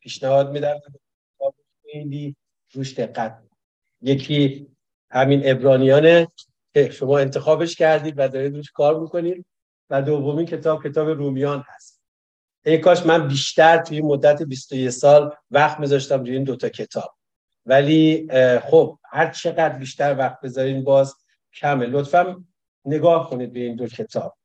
[0.00, 0.80] پیشنهاد میدم.
[1.92, 2.36] خیلی
[2.72, 3.42] روش دقت.
[4.02, 4.66] یکی
[5.10, 6.28] همین ابرانیانه
[6.74, 9.46] که شما انتخابش کردید و دارید روش کار می‌کنید.
[9.90, 12.02] و دومین کتاب کتاب رومیان هست.
[12.64, 17.14] ای کاش من بیشتر توی مدت 21 سال وقت میذاشتم روی این دوتا کتاب.
[17.66, 18.28] ولی
[18.60, 21.14] خب هر چقدر بیشتر وقت بذارین باز
[21.54, 21.86] کمه.
[21.86, 22.44] لطفا
[22.84, 24.36] نگاه کنید به این دو کتاب.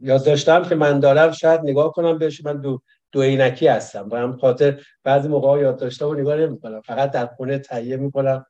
[0.00, 2.44] یاد داشتم که من دارم شاید نگاه کنم بهش.
[2.44, 2.82] من دو
[3.14, 7.26] دو عینکی هستم با هم خاطر بعضی موقع یاد داشتم و نگاه نمی‌کنم فقط در
[7.26, 8.46] خونه تهیه می‌کنم.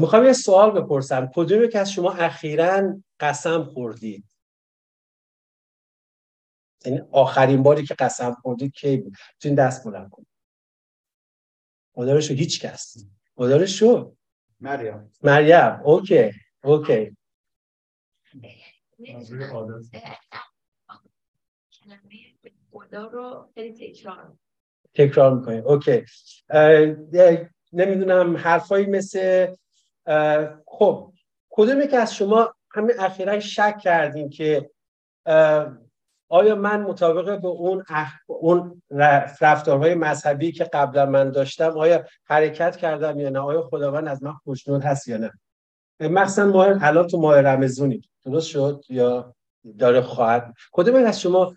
[0.00, 1.30] می‌خوام یه سوال بپرسم.
[1.34, 4.24] کدومی که از شما اخیرا قسم خوردید؟
[6.84, 10.28] یعنی آخرین باری که قسم خوردید کی بود؟ تو این دست بلند کنید
[11.94, 12.96] خدا شو هیچ کس.
[13.36, 14.16] خدا شو
[14.60, 15.12] مریم.
[15.22, 15.80] مریم.
[15.84, 16.30] Okay.
[16.64, 17.16] Okay.
[22.78, 24.32] خدا رو خیلی تکرار
[24.94, 25.66] تکرار می‌کنیم.
[25.66, 26.04] Okay.
[27.72, 29.46] نمی‌دونم حرفایی مثل
[30.66, 31.12] خب
[31.50, 34.70] کدومی که از شما همین اخیرا شک کردین که
[36.28, 38.12] آیا من مطابق به اون اخ...
[38.26, 38.82] اون
[39.40, 44.32] رفتارهای مذهبی که قبلا من داشتم آیا حرکت کردم یا نه؟ آیا خداوند از من
[44.32, 45.32] خوشنود هست یا نه؟
[46.00, 49.34] مثلا ما الان تو ماه رمزونی درست شد یا
[49.78, 51.56] داره خواهد؟ کدوم از شما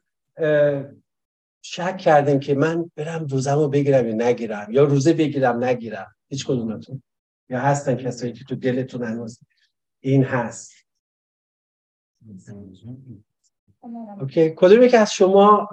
[1.62, 6.16] شک کردین که من برم روزمو بگیرم یا نگیرم یا روزه بگیرم نگیرم.
[6.28, 7.04] هیچ کدومتون.
[7.50, 9.40] یا هستن کسایی که تو دلتون هنوز
[10.00, 10.72] این هست.
[14.20, 14.54] اوکی.
[14.56, 15.70] کدومی که از شما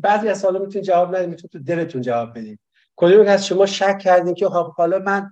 [0.00, 2.60] بعضی از سوالا می‌تونید جواب ندید می‌تونید تو دلتون جواب بدید.
[2.96, 5.30] کدومی که از شما شک کردین که خب حالا من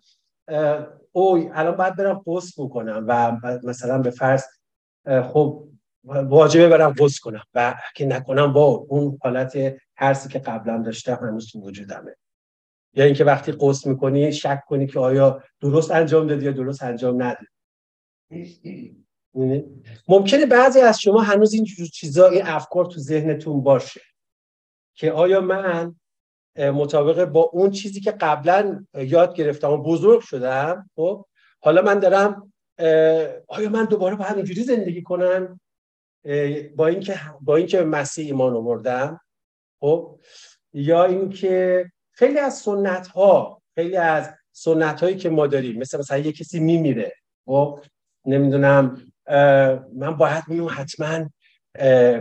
[1.12, 4.44] اوی الان باید برم پست بکنم و مثلا به فرض
[5.32, 5.68] خب
[6.04, 11.52] واجبه برم پست کنم و که نکنم با اون حالت ترسی که قبلا داشتم هنوز
[11.52, 12.16] تو وجودمه.
[12.94, 17.22] یا اینکه وقتی قصد می‌کنی شک کنی که آیا درست انجام دادی یا درست انجام
[17.22, 17.46] ندادی.
[20.08, 24.00] ممکنه بعضی از شما هنوز این چیزا این افکار تو ذهنتون باشه
[24.94, 25.94] که آیا من
[26.58, 31.26] مطابق با اون چیزی که قبلا یاد گرفتم و بزرگ شدم خب
[31.60, 32.52] حالا من دارم
[33.48, 35.60] آیا من دوباره با همینجوری زندگی کنم؟
[36.76, 39.20] با اینکه با اینکه مسیح ایمان آوردم
[39.82, 40.18] خب
[40.72, 46.18] یا اینکه خیلی از سنت ها خیلی از سنت هایی که ما داریم مثل مثلا
[46.18, 47.12] یه کسی میمیره
[47.46, 47.80] خب
[48.26, 49.12] نمی‌دونم
[49.94, 51.30] من باید میون حتما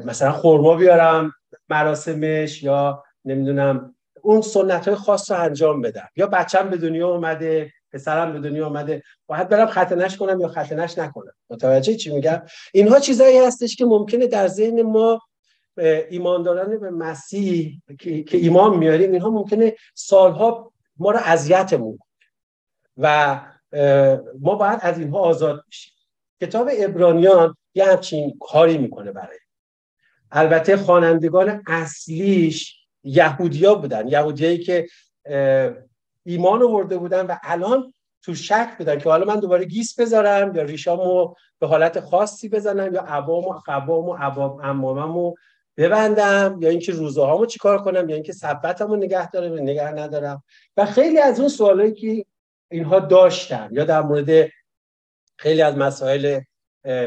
[0.06, 1.34] مثلا خورما بیارم
[1.70, 6.08] مراسمش یا نمی‌دونم اون سنت های خاص رو انجام بدم.
[6.16, 10.98] یا بچم به دنیا اومده پسرم به دنیا اومده باید برم ختنش کنم یا ختنش
[10.98, 11.34] نکنم.
[11.50, 12.42] متوجه چی میگم؟
[12.74, 15.22] اینها چیزایی هستش که ممکنه در ذهن ما
[15.78, 22.00] ایمانداران به مسیح که ایمان میاریم اینها ممکنه سالها ما رو اذیتمون
[22.98, 23.40] و
[24.40, 25.94] ما باید از اینها آزاد بشیم.
[26.42, 29.38] کتاب ابرانیان یه همچین کاری می‌کنه برای.
[30.32, 34.08] البته خوانندگان اصلیش یهودیا بودن.
[34.08, 34.88] یهودیایی که
[36.26, 40.64] ایمان آورده بودن و الان تو شک بودن که حالا من دوباره گیس بذارم یا
[40.64, 45.34] ریشامو به حالت خاصی بزنم یا عوام و خوام و عوام اماممو
[45.82, 50.44] ببندم یا اینکه روزه هامو چیکار کنم یا اینکه ثبتمو نگه دارم یا نگه ندارم.
[50.78, 52.26] و خیلی از اون سوالایی که
[52.72, 54.50] اینها داشتن یا در مورد
[55.38, 56.40] خیلی از مسائل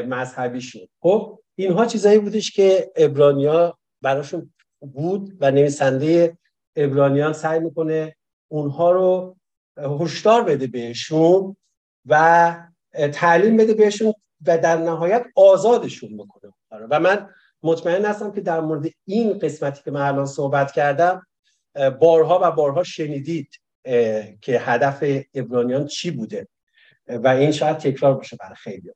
[0.07, 0.89] مذهبی شد.
[0.99, 6.37] خب اینها چیزایی بودش که ابرانیا براشون بود و نویسنده
[6.75, 8.15] ابرانیان سعی می‌کنه
[8.47, 9.37] اونها رو
[9.77, 11.55] هشدار بده بهشون
[12.05, 12.55] و
[13.13, 14.13] تعلیم بده بهشون
[14.47, 16.51] و در نهایت آزادشون بکنه
[16.89, 17.29] و من
[17.65, 21.27] مطمئن هستم که در مورد این قسمتی که من الان صحبت کردم
[21.99, 23.59] بارها و بارها شنیدید
[24.41, 25.03] که هدف
[25.33, 26.47] ابرانیان چی بوده.
[27.07, 28.91] و این شاید تکرار باشه برای خیلی.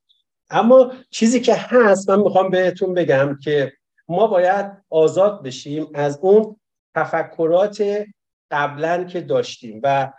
[0.50, 3.74] اما چیزی که هست من می‌خوام بهتون بگم که
[4.08, 6.60] ما باید آزاد بشیم از اون
[6.96, 8.06] تفکرات
[8.52, 10.12] قبلا که داشتیم و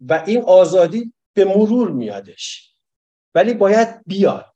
[0.00, 2.74] و این آزادی به مرور میادش.
[3.34, 4.52] ولی باید بیاد.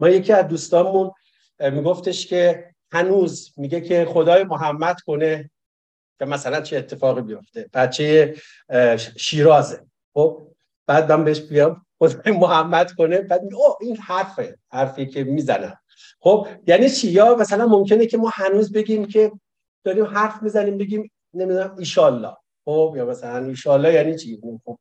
[0.00, 1.10] ما یکی از دوستانمون
[1.60, 5.50] میگفتش که هنوز میگه که خدای محمد کنه
[6.18, 7.70] که مثلا چه اتفاقی بیفته.
[7.74, 8.34] بچه
[9.16, 9.86] شیرازه.
[10.14, 10.46] خب
[10.86, 13.20] بعد من بهش بیام خدای محمد کنه.
[13.20, 15.80] بعد او این حرفه حرفی که می‌زنم
[16.20, 19.32] خب یعنی چی؟ یا مثلا ممکنه که ما هنوز بگیم که
[19.84, 24.78] داریم حرف می‌زنیم بگیم نمی‌دونم ایشالله خب یا مثلا ایشالله یعنی چی؟ خب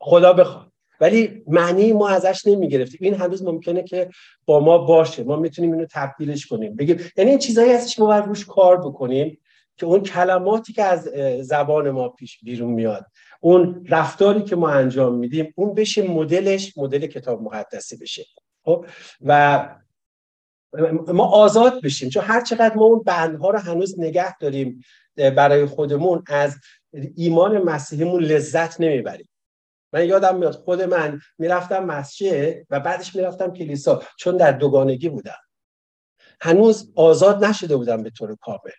[0.00, 0.73] خدا بخواد.
[1.00, 2.98] ولی معنی ما ازش نمی‌گرفتیم.
[3.02, 4.10] این هنوز ممکنه که
[4.46, 5.24] با ما باشه.
[5.24, 6.76] ما می‌تونیم اینو تبدیلش کنیم.
[6.76, 9.38] بگیم یعنی این چیزایی هستش که ما باید روش کار بکنیم
[9.76, 11.10] که اون کلماتی که از
[11.40, 13.06] زبان ما پیش بیرون میاد
[13.40, 18.24] اون رفتاری که ما انجام میدیم اون بشه مدلش مدل کتاب مقدسی بشه.
[18.64, 18.86] خب؟
[19.20, 19.68] و
[21.08, 22.08] ما آزاد بشیم.
[22.08, 24.80] چون هر چقدر ما اون بندها رو هنوز نگه داریم
[25.16, 26.56] برای خودمون از
[27.16, 29.28] ایمان مسیحیمون لذت نمی‌بریم.
[29.94, 35.38] من یادم میاد خود من می‌رفتم مسجد و بعدش می‌رفتم کلیسا چون در دوگانگی بودم.
[36.40, 38.70] هنوز آزاد نشده بودم به طور کامل.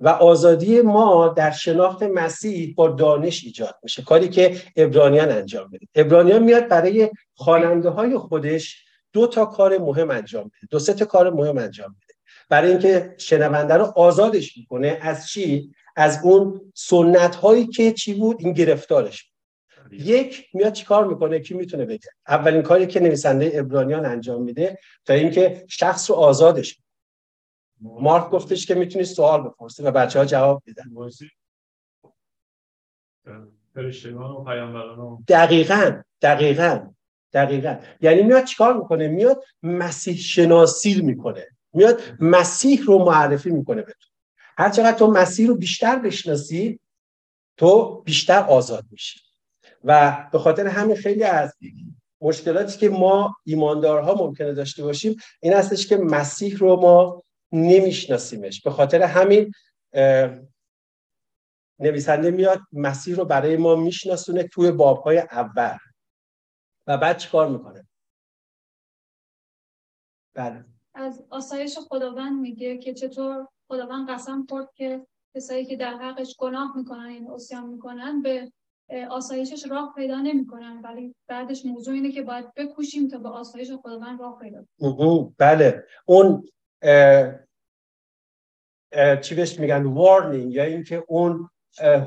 [0.00, 4.02] و آزادی ما در شناخت مسیح با دانش ایجاد میشه.
[4.02, 5.86] کاری که ابرانیان انجام میده.
[5.94, 10.66] ابرانیان میاد برای خواننده های خودش دو تا کار مهم انجام میده.
[10.70, 12.14] دو سه تا کار مهم انجام میده.
[12.48, 18.36] برای اینکه شنونده رو آزادش می‌کنه از چی؟ از اون سنت هایی که چی بود؟
[18.40, 19.33] این گرفتارش
[19.92, 25.14] یک میاد چیکار می‌کنه؟ کی می‌تونه بگه؟ اولین کاری که نویسنده ابرانیان انجام میده تا
[25.14, 26.78] اینکه شخص رو آزادش
[27.80, 30.88] مارک گفتش که می‌تونی سوال بپرسی و بچه ها جواب بدن
[35.28, 36.90] دقیقا دقیقا
[37.32, 37.76] دقیقا.
[38.00, 41.46] یعنی میاد چیکار می‌کنه؟ میاد مسیح شناسی می‌کنه.
[41.72, 44.08] میاد مسیح رو معرفی می‌کنه به تو.
[44.58, 46.80] هر چقدر تو مسیح رو بیشتر بشناسی
[47.56, 49.20] تو بیشتر آزاد میشی.
[49.84, 51.56] و به خاطر همین خیلی از
[52.20, 57.22] مشکلاتی که ما ایماندارها ممکنه داشته باشیم این هستش که مسیح رو ما
[57.52, 58.62] نمیشناسیمش.
[58.62, 59.52] به خاطر همین
[61.78, 65.78] نویسنده میاد مسیح رو برای ما میشناسونه توی بابهای اول.
[66.86, 67.86] و بعد چیکار می‌کنه؟
[70.34, 70.64] بله.
[70.94, 76.76] از آسایش خداوند میگه که چطور خداوند قسم خورد که کسایی که در حقش گناه
[76.76, 78.52] می‌کنن این یعنی اسیان می‌کنن به
[79.10, 80.80] آسایشش راه پیدا نمی‌کنن.
[80.84, 85.34] ولی بعدش موضوع اینه که باید بکوشیم تا به آسایش خداوند راه پیدا کنیم.
[85.38, 85.84] بله.
[86.06, 86.48] اون
[89.22, 91.50] چی بهش میگن؟ وارنینگ یا اینکه اون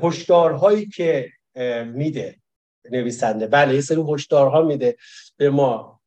[0.02, 1.30] هشدارهایی که
[1.86, 2.40] میده
[2.90, 3.46] نویسنده.
[3.46, 4.96] بله یه سری هشدارها میده
[5.36, 6.00] به ما.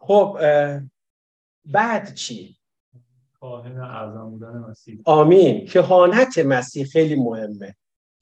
[0.00, 0.38] خب
[1.64, 2.56] بعد چی؟
[3.40, 5.00] کاهن اعظم بودن مسیح.
[5.04, 5.66] آمین.
[5.66, 7.76] کهانت مسیح خیلی مهمه.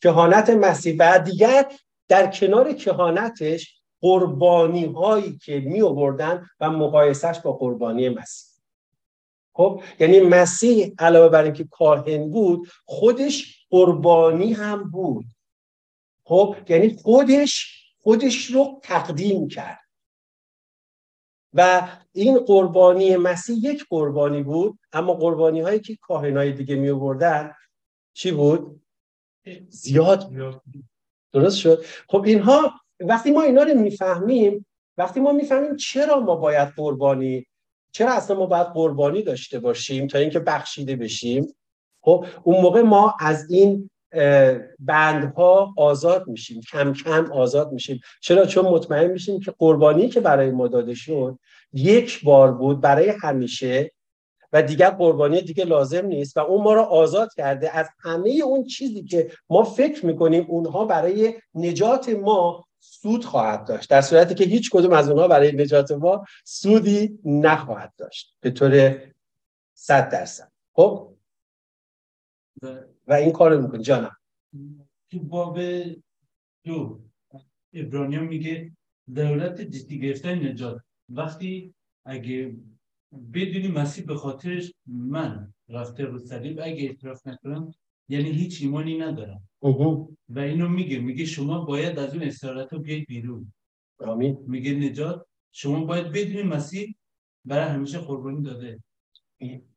[0.05, 0.97] کهانت مسیح.
[0.97, 1.73] بعد دیگر
[2.09, 8.51] در کنار کهانتش قربانی هایی که می آوردن و مقایسش با قربانی مسیح.
[9.55, 15.25] خب یعنی مسیح علاوه بر اینکه کاهن بود خودش قربانی هم بود.
[16.25, 19.81] خب یعنی خودش خودش رو تقدیم کرد.
[21.55, 27.53] و این قربانی مسیح یک قربانی بود اما قربانی هایی که کاهنای دیگه می آوردن
[28.15, 28.84] چی بود؟
[29.69, 30.31] زیاد.
[31.33, 34.67] درست شد؟ خب اینها وقتی ما اینا رو می‌فهمیم
[34.99, 37.47] وقتی ما می‌فهمیم چرا ما باید قربانی
[37.93, 41.55] چرا اصلا ما باید قربانی داشته باشیم تا اینکه بخشیده بشیم؟
[42.01, 43.91] خب اون موقع ما از این
[44.79, 48.01] بندها آزاد میشیم کم کم آزاد میشیم.
[48.23, 51.39] چرا؟ چون مطمئن میشیم که قربانی که برای ما داده شد
[51.73, 53.91] یک بار بود برای همیشه
[54.55, 57.77] و دیگر قربانی دیگه لازم نیست و اون ما رو آزاد کرده.
[57.77, 63.91] از همه اون چیزی که ما فکر می‌کنیم اونها برای نجات ما سود خواهد داشت.
[63.91, 68.37] در صورتی که هیچ کدوم از اونها برای نجات ما سودی نخواهد داشت.
[68.41, 69.03] به طور
[69.75, 70.53] صد درصد.
[70.73, 71.15] خب؟
[73.07, 73.83] و این کار می‌کنی.
[73.83, 74.17] جانم.
[75.11, 75.59] تو باب
[76.65, 77.01] دو.
[77.75, 78.73] ابرانیا میگه
[79.15, 80.81] دولت جدی گرفتن نجات.
[81.09, 82.57] وقتی اگه
[83.35, 87.75] بدونی مسیح به خاطرش من رفته رو صلیب اگه اعتراف نکنم
[88.09, 89.49] یعنی هیچ ایمانی ندارم.
[90.29, 93.53] و اینو میگه میگه شما باید از اون اسارت رو بیاید بیرون.
[93.99, 94.39] آمین.
[94.47, 95.27] میگه نجات.
[95.53, 96.95] شما باید بدونی مسیح
[97.45, 98.83] برای همیشه قربانی داده.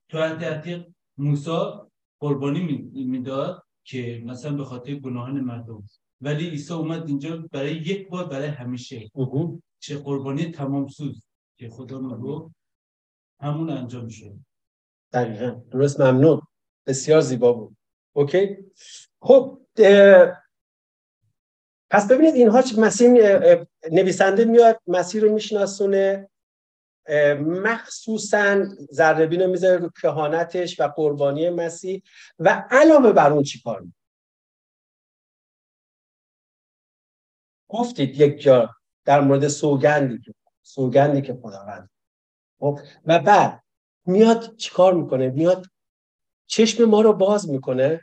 [0.10, 1.90] تو عتیق موسا
[2.20, 5.84] قربانی می‌داد که مثلا به خاطر گناهان مردم.
[6.22, 9.10] ولی عیسی اومد اینجا برای یک بار برای همیشه.
[9.80, 11.28] چه قربانی تمام سوز
[11.58, 12.52] که خدا میگو
[13.40, 14.36] همون انجام شد
[15.14, 15.62] دقیقا.
[15.72, 16.42] درست ممنون.
[16.88, 17.78] بسیار زیبا بود.
[18.14, 18.58] اوکی.
[19.22, 19.62] خب
[21.90, 23.10] پس ببینید اینها مسیح
[23.92, 26.30] نویسنده میاد مسیح رو میشناسونه.
[27.40, 32.02] مخصوصا ذربین رو می‌ذاره رو کهانتش و قربانی مسیح.
[32.40, 33.88] و علاوه بر اون چی کار
[37.70, 38.76] گفتید یک جا
[39.06, 41.90] در مورد سوگندی که سوگندی که خداوند
[42.60, 43.64] خب و بعد
[44.06, 45.66] میاد چیکار می‌کنه؟ میاد
[46.48, 48.02] چشم ما رو باز می‌کنه.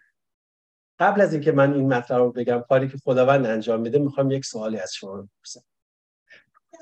[0.98, 4.44] قبل از اینکه من این مطلب رو بگم کاری که خداوند انجام میده می‌خوام یک
[4.44, 5.64] سوالی از شما بپرسم.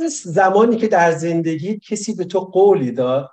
[0.09, 3.31] زمانی که در زندگی کسی به تو قولی داد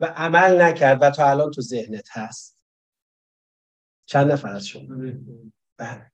[0.00, 2.62] و عمل نکرد و تا الان تو ذهنت هست.
[4.06, 4.96] چند نفر از شما؟
[5.76, 6.12] بله.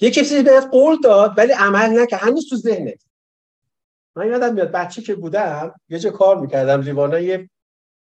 [0.00, 2.20] یه کسی بهت قول داد ولی عمل نکرد.
[2.20, 3.04] هنوز تو ذهنت.
[4.16, 6.80] من یادم میاد بچه که بودم یه جا کار می‌کردم.
[6.80, 7.48] لیوانای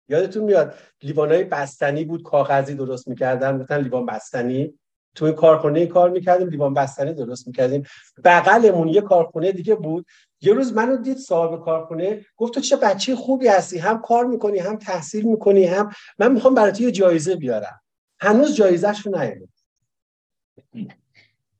[0.08, 4.74] یادتون میاد؟ لیوانای بستنی بود کاغذی درست می‌کردم گفتن لیوان بستنی.
[5.14, 7.82] تو این کارخونه کار می‌کردیم لیوان بستنی درست می‌کردیم.
[8.24, 10.06] بغلمون یه کارخونه دیگه بود.
[10.40, 13.78] یه روز منو دید صاحب کارخونه گفت تو چه بچه خوبی هستی.
[13.78, 17.80] هم کار می‌کنی هم تحصیل می‌کنی هم من می‌خوام برات یه جایزه بیارم.
[18.20, 19.48] هنوز جایزش رو نیاره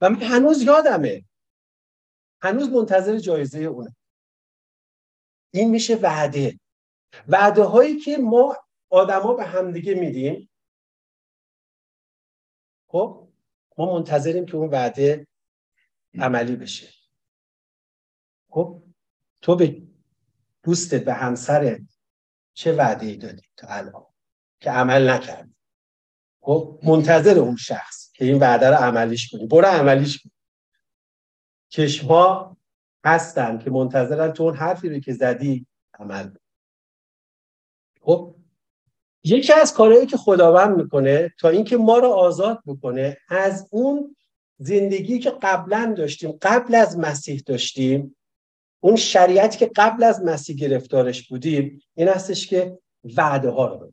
[0.01, 1.25] و من هنوز یادمه.
[2.43, 3.97] هنوز منتظر جایزه اونه.
[5.51, 6.61] این میشه وعده.
[7.29, 8.57] وعده هایی که ما
[8.91, 10.51] آدما به همدیگه میدیم
[12.89, 13.29] خب
[13.79, 15.27] ما منتظریم که اون وعده
[16.19, 16.89] عملی بشه.
[18.51, 18.83] خب
[19.43, 19.83] تو به
[20.63, 21.81] دوستت به همسرت
[22.55, 24.07] چه وعده ای دادی تا الان
[24.61, 25.55] که عمل نکردی؟
[26.41, 29.47] خب منتظر اون شخص که این وعده رو عملیش کنی.
[29.47, 30.31] برو عملیش کن.
[31.69, 32.57] چشما
[33.05, 35.67] هستن که منتظرن تو اون حرفی رو که زدی
[35.99, 36.31] عمل
[38.03, 38.35] خب
[39.25, 44.17] یکی از کارهایی که خداوند می‌کنه تا اینکه ما رو آزاد بکنه از اون
[44.59, 48.17] زندگی که قبلا داشتیم قبل از مسیح داشتیم
[48.81, 52.79] اون شریعتی که قبل از مسیح گرفتارش بودیم این هستش که
[53.17, 53.93] وعده ها رو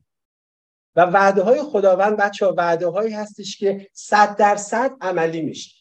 [0.95, 5.71] و وعده های خداوند بچه ها وعده هایی هستش که صد درصد عملی میشه.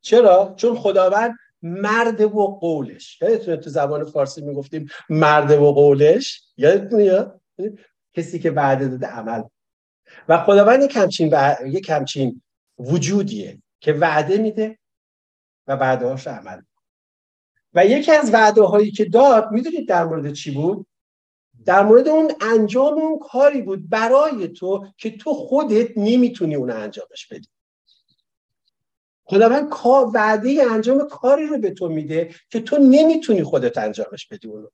[0.00, 3.22] چرا؟ چون خداوند مرد و قولش.
[3.22, 6.42] یادتونه تو زبان فارسی می‌گفتیم مرد و قولش.
[6.56, 7.40] یادتونه یا؟
[8.14, 9.42] کسی که وعده داده عمل.
[10.28, 11.34] و خداوند یک همچین,
[11.66, 12.42] یک همچین
[12.78, 14.78] وجودیه که وعده میده
[15.66, 16.60] و وعده هاش عمل.
[17.74, 20.86] و یکی از وعده هایی که داد می‌دونید در مورد چی بود؟
[21.64, 27.26] در مورد اون انجام اون کاری بود برای تو که تو خودت نمی‌تونی اون انجامش
[27.30, 27.48] بدی.
[29.28, 29.72] خداوند
[30.14, 34.68] وعده انجام کاری رو به تو میده که تو نمی‌تونی خودت انجامش بدی اونو.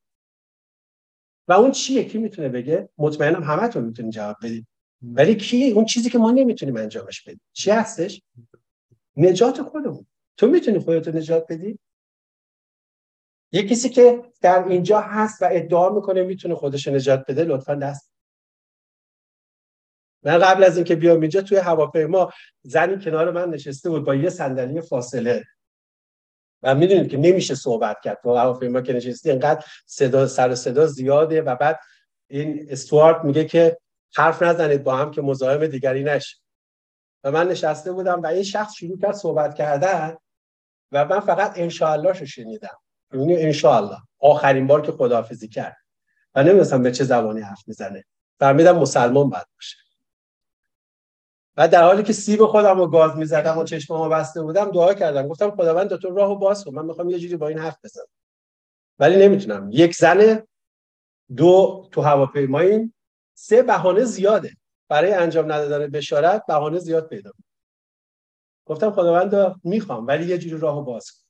[1.49, 4.67] و اون چیه؟ کی می‌تونه بگه؟ مطمئنم همتون می‌تونین جواب بدید.
[5.03, 7.41] ولی کی؟ اون چیزی که ما نمی‌تونیم انجامش بدیم.
[7.53, 8.23] چی هستش؟
[9.17, 10.07] نجات خودمون.
[10.37, 11.79] تو می‌تونی خودت نجات بدی؟
[13.53, 18.12] یه کسی که در اینجا هست و ادعا می‌کنه می‌تونه خودش نجات بده لطفا دست
[20.23, 24.31] من قبل از اینکه بیام اینجا توی هواپیما زنی کنار من نشسته بود با یه
[24.31, 25.45] صندلی فاصله.
[26.63, 28.23] و می‌دونید که نمیشه صحبت کرد.
[28.23, 31.81] با هواپیما که نشستی اینقدر صدا سر صدا زیاده و بعد
[32.29, 33.79] این استوارت میگه که
[34.17, 36.37] حرف نزنید با هم که مزاحم دیگری نشه
[37.25, 40.17] و من نشسته بودم و این شخص شروع کرد صحبت کردن
[40.93, 42.77] و من فقط انشاءالله رو شنیدم.
[43.13, 43.97] یعنی انشاءالله.
[44.19, 45.77] آخرین بار که خداحافظی کرد.
[46.35, 48.05] و نمی‌دونستم به چه زبانی حرف می‌زنه.
[48.41, 49.77] فهمیدم مسلمان باید باشه.
[51.57, 55.29] و در حالی که سیب خودم رو گاز می‌زدم و چشممو بسته بودم دعا کردم.
[55.29, 56.75] گفتم خداوند تو راهو باز کن.
[56.75, 58.07] من می‌خوام یه جوری با این حرف بزنم.
[58.99, 59.69] ولی نمی‌تونم.
[59.73, 60.47] یک زن
[61.37, 62.93] دو تو هواپیمایی
[63.35, 64.57] سه بهانه زیاده.
[64.89, 67.31] برای انجام ندادن بشارت بهانه زیاد پیدا
[68.67, 71.23] گفتم خداوند می‌خوام ولی یه جوری راهو باز کن.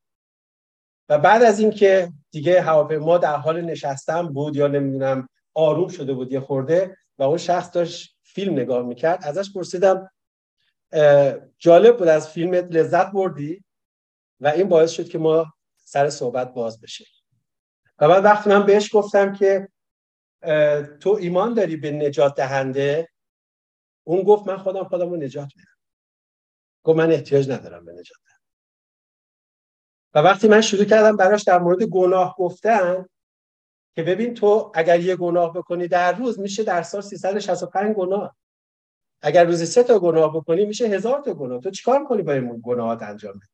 [1.09, 6.33] و بعد از اینکه دیگه هواپیما در حال نشستن بود یا نمی‌دونم آروم شده بود
[6.33, 10.11] یه خورده و اون شخص داشت فیلم نگاه می‌کرد ازش پرسیدم
[11.59, 13.65] جالب بود از فیلمت لذت بردی؟
[14.41, 17.05] و این باعث شد که ما سر صحبت باز بشه.
[17.99, 19.69] و بعد وقتی من بهش گفتم که
[21.01, 23.09] تو ایمان داری به نجات دهنده؟
[24.05, 25.71] اون گفت من خودم خودم رو نجات میدم.
[26.83, 28.43] گفت من احتیاج ندارم به نجات دهنده
[30.15, 33.07] و وقتی من شروع کردم براش در مورد گناه گفتن
[33.97, 38.37] که ببین تو اگر یه گناه بکنی در روز میشه در سال 365 گناه.
[39.23, 41.61] اگر روزی سه تا گناه بکنی میشه هزار تا گناه.
[41.61, 43.47] تو چیکار کنی با این گناهات انجام بدی؟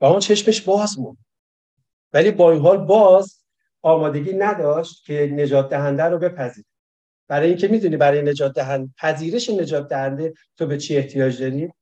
[0.00, 1.18] و اون چشمش باز بود.
[2.12, 3.44] ولی با این حال باز
[3.82, 6.66] آمادگی نداشت که نجات دهنده رو بپذیره.
[7.28, 11.72] برای اینکه می‌دونی برای نجات دهنده پذیرش نجات دهنده تو به چی احتیاج داری؟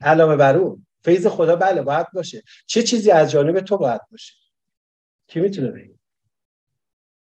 [0.00, 2.42] علاوه بر اون فیض خدا بله باید باشه.
[2.66, 4.41] چه چیزی از جانب تو باید باشه؟
[5.32, 5.94] کی می‌تونه بگه؟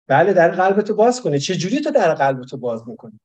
[0.07, 1.39] بله در قلب تو باز کنه.
[1.39, 3.19] چه جوری تو در قلب تو باز می‌کنی؟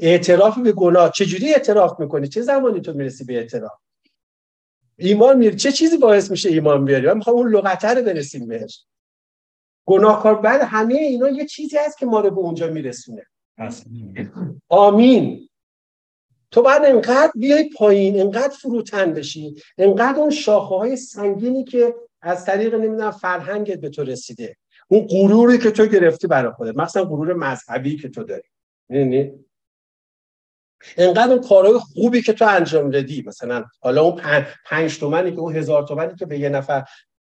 [0.00, 1.10] اعتراف به گناه.
[1.10, 3.72] چه جوری اعتراف می‌کنی؟ چه زمانی تو می‌رسی به اعتراف؟
[4.96, 5.56] ایمان میری.
[5.56, 8.86] چه چیزی باعث میشه ایمان بیاری؟ من می‌خوام اون لغته رو برسیم بهش.
[9.84, 13.26] گناهکار بعد همه اینا یه چیزی هست که ما رو به اونجا میرسونه.
[14.68, 15.48] آمین.
[16.50, 22.44] تو بعد انقدر بیای پایین انقدر فروتن بشی انقدر اون شاخه های سنگینی که از
[22.44, 24.56] طریق نمی‌دونم فرهنگت به تو رسیده.
[24.88, 28.48] اون غروری که تو گرفتی برای خودت مثلا غرور مذهبی که تو داری.
[28.90, 29.34] نه
[30.96, 35.38] انقدر اون کارهای خوبی که تو انجام دادی مثلا حالا اون پنج, پنج تومنی که
[35.38, 36.84] اون هزار تومنی که به یه نفر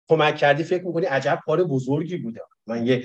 [0.08, 2.40] کمک کردی فکر می‌کنی عجب کار بزرگی بوده.
[2.66, 3.04] من یه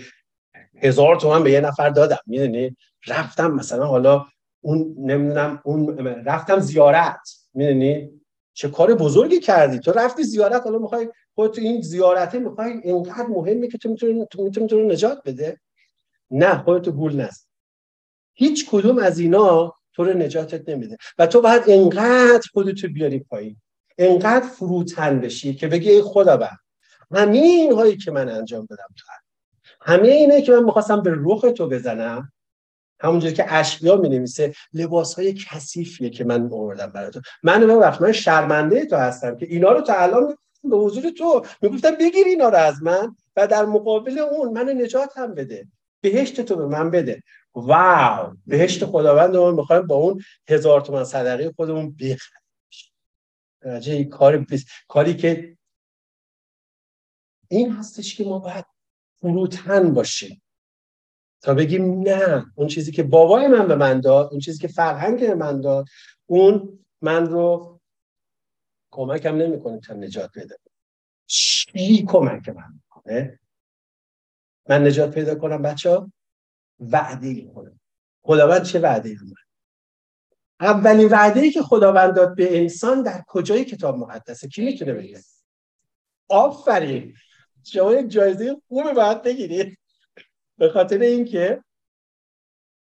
[0.83, 2.77] هزار تومن به یه نفر دادم می‌دونی؟
[3.07, 4.25] رفتم مثلا حالا
[4.61, 8.09] اون نمی‌دونم اون رفتم زیارت می‌دونی؟
[8.53, 9.79] چه کار بزرگی کردی.
[9.79, 14.25] تو رفتی زیارت حالا می‌خوای خودت تو این زیارته می‌خوای اینقدر مهمه که تو می‌تونی
[14.31, 15.59] تو می‌تونی نجات بده؟
[16.31, 17.45] نه خودتو گول نزن.
[18.33, 20.97] هیچ کدوم از اینا تو رو نجاتت نمیده.
[21.17, 23.57] و تو باید انقدر خودتو بیاری پایین.
[23.97, 26.57] انقدر فروتن بشی که بگی ای خدا بر
[27.11, 29.05] همین هایی که من انجام دادم تو
[29.81, 32.31] همه اینه که من می‌خواستم به رخ تو بزنم
[32.99, 37.21] همونجوری که اشقیا می نویسه لباس های کثیفیه که من آوردم برای تو.
[37.43, 41.45] من وقت من شرمنده تو هستم که اینا رو تا الان به حضور تو.
[41.61, 45.67] می‌گفتم بگیر اینا رو از من و در مقابل اون من نجات هم بده.
[46.01, 47.23] بهشت تو به من بده.
[47.55, 48.33] واو!
[48.45, 52.41] بهشت خداوند ما می‌خوایم با اون هزار تومن صدقه خودمون بخریم.
[54.09, 54.45] کار
[54.87, 55.57] کاری که
[57.47, 58.65] این هستش که ما باید
[59.15, 60.41] فروتن باشیم.
[61.41, 65.25] تا بگیم نه اون چیزی که بابای من به من داد اون چیزی که فرهنگ
[65.25, 65.85] من داد
[66.25, 67.76] اون من رو
[68.97, 70.55] کمکم نمی‌کنه تا نجات پیدا
[71.25, 73.39] چی کمک من می‌کنه.
[74.69, 76.11] من نجات پیدا کنم بچه ها
[76.79, 77.79] وعده ای کنم
[78.23, 79.33] خداوند چه وعده ای من
[80.59, 85.21] اولین وعده ای که خداوند داد به انسان در کجای کتاب مقدسه کی می‌تونه بگه؟
[86.29, 87.13] آفرین!
[87.63, 89.77] شما یک جایزه خوبه باید بگیرید
[90.57, 91.63] به خاطر اینکه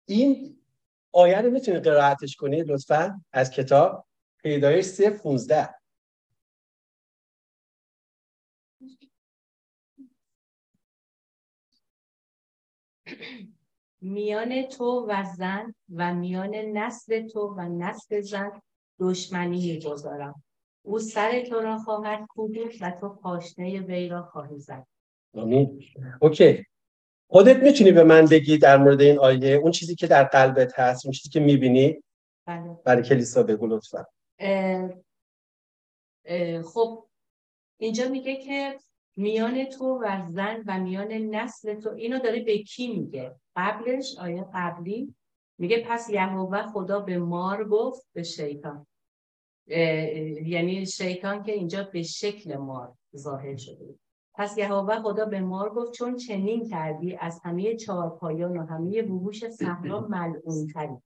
[0.06, 0.58] این
[1.12, 4.08] آیه رو می‌تونید قرائتش کنید لطفا از کتاب
[4.44, 5.77] پیدایش سه 15
[14.02, 18.62] میان تو و زن و میان نسل تو و نسل زن
[19.00, 20.44] دشمنی می‌گذارم.
[20.82, 24.88] او سر تو را خواهد کوبید و تو پاشنه وی را خواهی زد.
[25.34, 25.84] آمین.
[26.22, 26.66] اوکی.
[27.30, 31.06] خودت می‌تونی به من بگی در مورد این آیه اون چیزی که در قلبت هست
[31.06, 32.04] اون چیزی که می‌بینی؟
[32.46, 32.78] بله.
[32.86, 34.06] برای کلیسا بگو لطفا.
[36.74, 37.08] خب
[37.78, 38.80] اینجا میگه که
[39.18, 41.90] میان تو و زن و میان نسل تو.
[41.90, 45.16] اینو داره به کی میگه؟ قبلش آیه قبلی
[45.58, 48.88] میگه پس یهوه خدا به مار گفت به شیطان.
[50.46, 53.96] یعنی شیطان که اینجا به شکل مار ظاهر شده
[54.36, 59.50] پس یهوه خدا به مار گفت چون چنین کردی از همه چهارپایان و همه وحوش
[59.50, 60.98] صحرا ملعون تری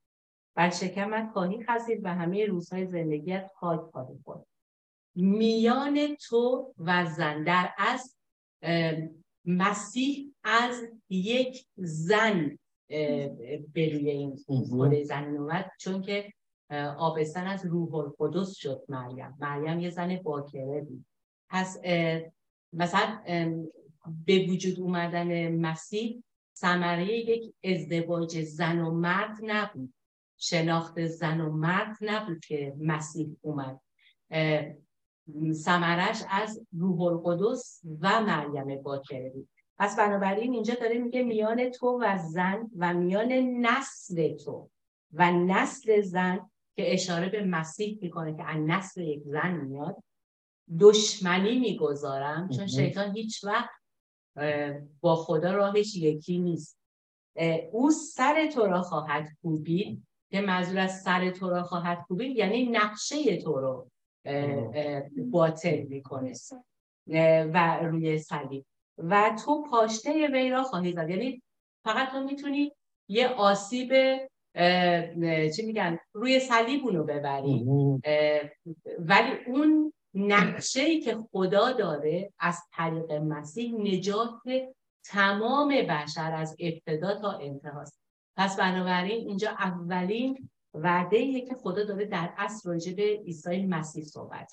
[0.55, 4.45] بر شکمت خواهی خزید و همه روزهای زندگیت خاک خواهی خورد.
[5.15, 7.43] میان تو و زن.
[7.43, 8.17] در از
[9.45, 12.57] مسیح از یک زن
[13.73, 15.71] به روی این خود زن اومد.
[15.79, 16.33] چون که
[16.97, 19.37] آبستن از روح القدس شد مریم.
[19.39, 21.05] مریم یه زن باکره بود.
[21.49, 21.77] پس
[22.73, 23.23] مثلا
[24.25, 26.23] به وجود اومدن مسیح
[26.55, 29.93] ثمره یک ازدواج زن و مرد نبود.
[30.37, 33.81] شناخت زن و مرد نبود که مسیح اومد.
[35.53, 41.99] ثمرش از روح القدس و مریم باکره بود پس بنابراین اینجا داره میگه میان تو
[42.01, 43.31] و زن و میان
[43.65, 44.69] نسل تو
[45.13, 50.03] و نسل زن که اشاره به مسیح می‌کنه که از نسل یک زن میاد
[50.79, 53.81] دشمنی می‌گذارم چون شیطان هیچ وقت
[55.01, 56.77] با خدا راهش یکی نیست.
[57.71, 62.69] او سر تو را خواهد کوبید که منظور از سر تو را خواهد کوبید یعنی
[62.69, 63.91] نقشه تو رو.
[65.31, 66.33] باطل می‌کنه.
[67.53, 68.65] و روی صلیب.
[68.97, 71.09] و تو پاشته وی را خواهی زد.
[71.09, 71.41] یعنی
[71.83, 72.71] فقط تو می‌تونی
[73.09, 73.93] یه آسیب
[75.55, 77.65] چی میگن روی صلیب اونو ببری.
[78.99, 84.31] ولی اون نقشه ای که خدا داره از طریق مسیح نجات
[85.05, 88.01] تمام بشر از ابتدا تا انتهاست.
[88.37, 94.51] پس بنابراین اینجا اولین وعده که خدا داره در اصل راجع به عیسی مسیح صحبت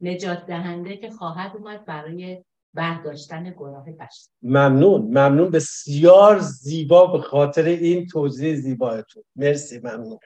[0.00, 4.28] نجات دهنده که خواهد اومد برای برداشتن گناه بشر.
[4.42, 5.02] ممنون.
[5.02, 5.50] ممنون.
[5.50, 9.24] بسیار زیبا به خاطر این توضیح زیبایتون.
[9.36, 9.78] مرسی.
[9.78, 10.18] ممنون.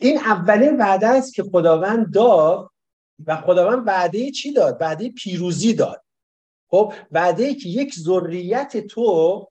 [0.00, 2.70] این اولین وعده است که خداوند داد
[3.26, 6.04] و خداوند وعده چی داد؟ وعده پیروزی داد.
[6.70, 9.46] خب وعده ای که یک ذریت تو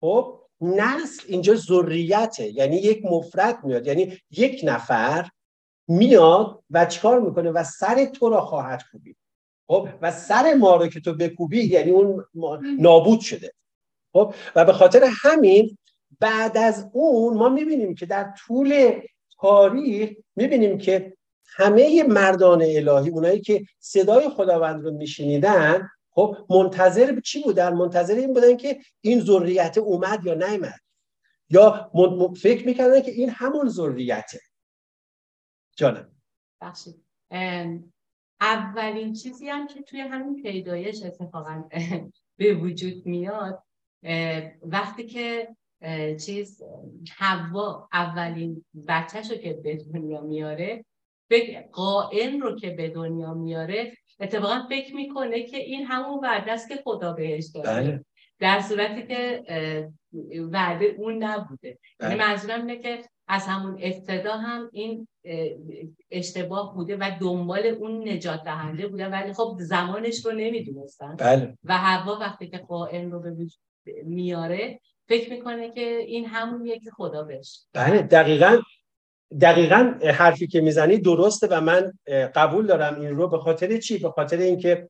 [0.00, 2.48] خب نسل اینجا ذریته.
[2.48, 3.86] یعنی یک مفرد میاد.
[3.86, 5.28] یعنی یک نفر
[5.88, 9.16] میاد و چیکار می‌کنه؟ و سر تو را خواهد کوبید.
[9.68, 12.24] خب؟ و سر ما رو که تو بکوبی یعنی اون
[12.78, 13.52] نابود شده.
[14.12, 15.78] خب؟ و به خاطر همین
[16.20, 19.00] بعد از اون ما می‌بینیم که در طول
[19.40, 21.16] تاریخ می‌بینیم که
[21.56, 28.34] همه مردان الهی اونایی که صدای خداوند رو میشنیدن خب منتظر چی بودن؟ منتظر این
[28.34, 30.80] بودن که این ذریت اومد یا نیامد
[31.50, 31.90] یا
[32.42, 34.40] فکر می‌کردن که این همون ذریته.
[35.76, 36.12] جانم.
[36.60, 37.04] بخشید
[38.40, 41.68] اولین چیزی هم که توی همین پیدایش اتفاقا
[42.38, 43.62] به وجود میاد
[44.62, 45.56] وقتی که
[46.20, 46.62] چیز
[47.16, 50.84] هوا اولین بچهش رو که به دنیا میاره
[51.72, 56.76] قائم رو که به دنیا میاره اتفاقا فکر می‌کنه که این همون وعده است که
[56.84, 57.68] خدا بهش داده.
[57.68, 58.04] بله.
[58.40, 59.44] در صورتی که
[60.52, 61.78] وعده اون نبوده.
[62.00, 62.28] یعنی بله.
[62.28, 62.98] منظورم اینه که
[63.28, 65.08] از همون ابتدا هم این
[66.10, 69.08] اشتباه بوده و دنبال اون نجات دهنده بوده.
[69.08, 71.16] ولی خب زمانش رو نمی‌دونستن.
[71.16, 71.58] بله.
[71.64, 73.36] و هوا وقتی که قائم رو به
[74.04, 77.66] میاره فکر می‌کنه که این همونیه که خدا بهش.
[77.72, 78.58] بله دقیقا
[79.40, 81.92] دقیقا حرفی که می‌زنی درسته و من
[82.34, 84.88] قبول دارم این رو به خاطر چی؟ به خاطر اینکه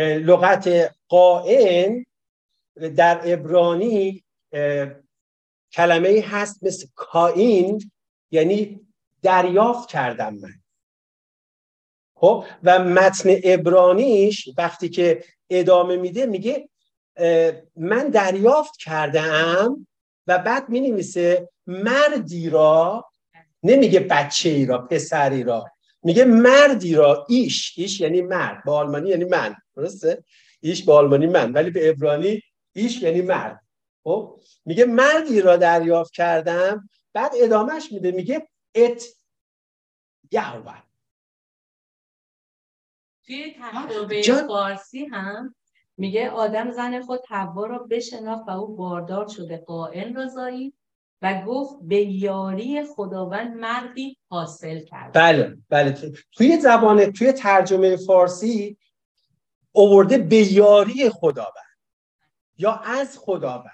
[0.00, 2.06] لغت قائن
[2.96, 4.24] در ابرانی
[5.72, 7.90] کلمه هست مثل کائین
[8.30, 8.80] یعنی
[9.22, 10.54] دریافت کردم من
[12.16, 16.68] خب و متن ابرانیش وقتی که ادامه میده میگه
[17.76, 19.86] من دریافت کرده ام
[20.26, 23.04] و بعد می نویسه مردی را
[23.66, 25.66] نمیگه بچه ای را پسری را.
[26.02, 27.26] میگه مردی را.
[27.28, 27.72] ایش.
[27.76, 28.64] ایش یعنی مرد.
[28.64, 29.56] با آلمانی یعنی من.
[29.76, 30.24] درسته؟
[30.60, 31.52] ایش با آلمانی من.
[31.52, 33.60] ولی به ابرانی ایش یعنی مرد.
[34.04, 36.88] خب؟ میگه مردی را دریافت کردم.
[37.12, 38.10] بعد ادامهش میده.
[38.10, 39.04] میگه ات
[40.32, 40.82] یهوه.
[43.26, 45.54] توی تجربه فارسی هم
[45.96, 50.74] میگه آدم زن خود حوا را بشناخت و او باردار شده قائن را زایید
[51.22, 55.12] و گفت به یاری خداوند مردی حاصل کرد.
[55.12, 56.12] بله بله.
[56.32, 58.76] توی زبان توی ترجمه فارسی
[59.72, 61.78] اوورده به یاری خداوند
[62.58, 63.70] یا از خداوند.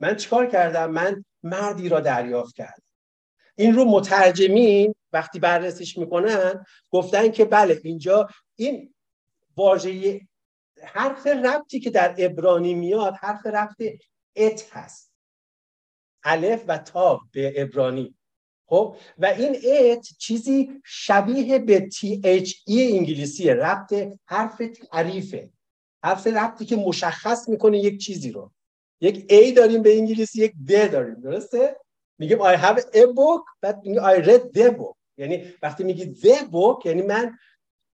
[0.00, 2.82] من چیکار کردم؟ من مردی را دریافت کردم.
[3.56, 8.94] این رو مترجمین وقتی بررسیش می‌کنن گفتن که بله اینجا این
[9.56, 10.20] واژه
[10.84, 13.82] حرف ربطی که در ابرانی میاد حرف ربط
[14.36, 15.09] ات هست.
[16.24, 18.14] الف و تا به ابرانی
[18.66, 23.54] خب؟ و این ات چیزی شبیه به تی اچ ای انگلیسیه.
[23.54, 23.94] ربط
[24.26, 25.50] حرف تعریفه.
[26.04, 28.52] حرف ربطی که مشخص می‌کنه یک چیزی رو.
[29.00, 31.14] یک A داریم به انگلیسی یک D داریم.
[31.14, 31.76] درسته؟
[32.18, 34.96] میگیم I have a book بعد میگیم I read the book.
[35.16, 37.38] یعنی وقتی میگی the book یعنی من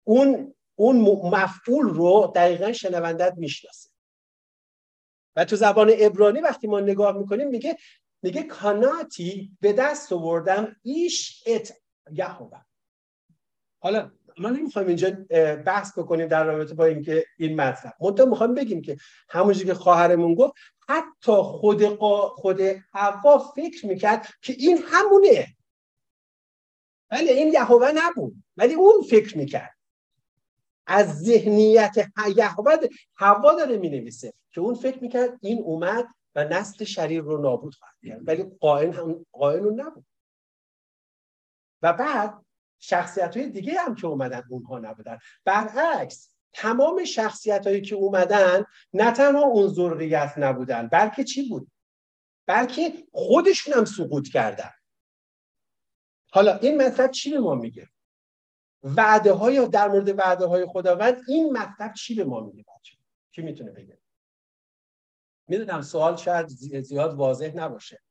[0.04, 0.96] اون اون
[1.34, 3.90] مفعول رو دقیقا شنوندت می‌شناسه
[5.36, 7.76] و تو زبان ابرانی وقتی ما نگاه می‌کنیم میگه
[8.22, 11.72] میگه کاناتی به دست آوردم ایش ات
[12.12, 12.61] یهوه.
[13.79, 15.11] حالا ما نمی‌خوایم اینجا
[15.57, 17.92] بحث بکنیم در رابطه با اینکه این مطلب.
[18.00, 18.96] منتها می‌خوایم بگیم که
[19.29, 20.55] همونجوری که خواهرمون گفت
[20.88, 22.29] حتی خود قا...
[22.29, 22.61] خود
[22.92, 25.46] حوا فکر می‌کرد که این همونه.
[27.11, 29.76] ولی این یهوه نبود ولی اون فکر می‌کرد.
[30.87, 32.76] از ذهنیت یهوه
[33.16, 37.94] هوا داره می‌نویسه که اون فکر می‌کرد این اومد و نسل شریر رو نابود خواهد
[38.07, 38.29] کرد.
[38.29, 40.07] ولی قائن هم قائن اون نبود.
[41.83, 42.44] و بعد
[42.79, 45.18] شخصیت های دیگه هم که اومدن اونها نبودن.
[45.44, 51.70] برعکس تمام شخصیت هایی که اومدن نه تنها اون ذریت نبودن بلکه چی بود؟
[52.46, 54.70] بلکه خودشون هم سقوط کردن.
[56.33, 57.88] حالا این مطلب چی به ما میگه؟
[58.83, 62.96] وعده های در مورد وعده های خداوند این مطلب چی به ما میگه بچه
[63.33, 63.99] کی می‌تونه بگه؟
[65.48, 66.46] می‌دونم سوال شاید
[66.80, 68.02] زیاد واضح نباشه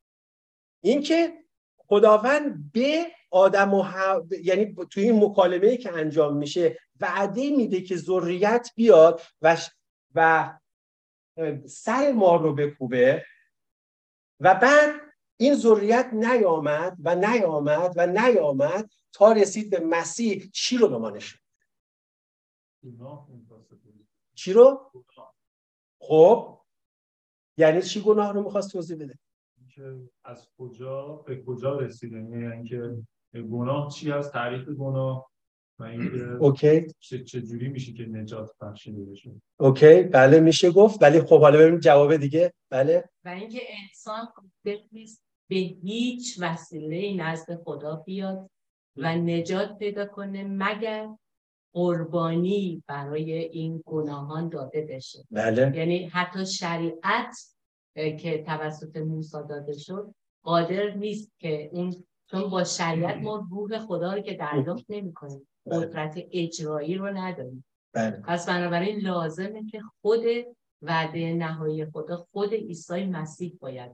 [0.81, 1.33] اینکه
[1.77, 3.85] خداوند به آدم و.
[4.43, 9.57] یعنی توی این مکالمه که انجام میشه وعده میده که ذریت بیاد و
[10.15, 10.53] و
[11.67, 13.25] سر ما رو بکوبه
[14.39, 15.01] و بعد
[15.37, 21.09] این ذریت نیامد و نیامد و نیامد تا رسید به مسیح چی رو به ما
[21.09, 21.39] نشون
[24.35, 24.91] چی رو؟
[25.99, 26.64] خب
[27.57, 29.19] یعنی چی گناه رو می‌خواست توضیح بده؟
[29.69, 32.97] که از کجا به کجا رسیده؟ یعنی اینکه
[33.33, 35.31] گناه چی هست؟ تعریف گناه
[35.79, 36.87] و اینکه اوکی.
[36.99, 40.03] چه چجوری میشه که نجات بخشیده بشه؟ اوکی.
[40.03, 41.01] بله میشه گفت.
[41.01, 42.53] ولی خب حالا ببینیم جواب دیگه.
[42.69, 43.09] بله.
[43.25, 44.27] و اینکه انسان
[44.65, 48.49] بتونست به هیچ وسیله نزد خدا بیاد
[48.97, 51.09] و نجات پیدا کنه مگر
[51.75, 55.25] قربانی برای این گناهان داده بشه.
[55.31, 55.77] بله.
[55.77, 57.35] یعنی حتی شریعت
[57.95, 61.95] که توسط موسی داده شد قادر نیست که اون
[62.31, 65.85] چون با شریعت ما روح خدا رو که دریافت نمی‌کنیم بله.
[65.85, 67.65] قدرت اجرایی رو نداریم.
[67.93, 68.21] بله.
[68.27, 70.23] پس بنابراین لازمه که خود
[70.81, 73.91] وعده نهایی خدا خود عیسی مسیح باید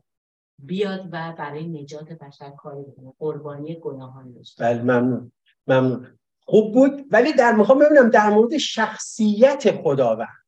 [0.59, 4.55] بیاد و برای نجات بشر کاری بکنه قربانی گناهان بشه.
[4.59, 5.31] بله ممنون.
[5.67, 6.17] ممنون.
[6.51, 7.05] خوب بود.
[7.11, 10.45] ولی در می‌خوام ببینم در مورد شخصیت خداوند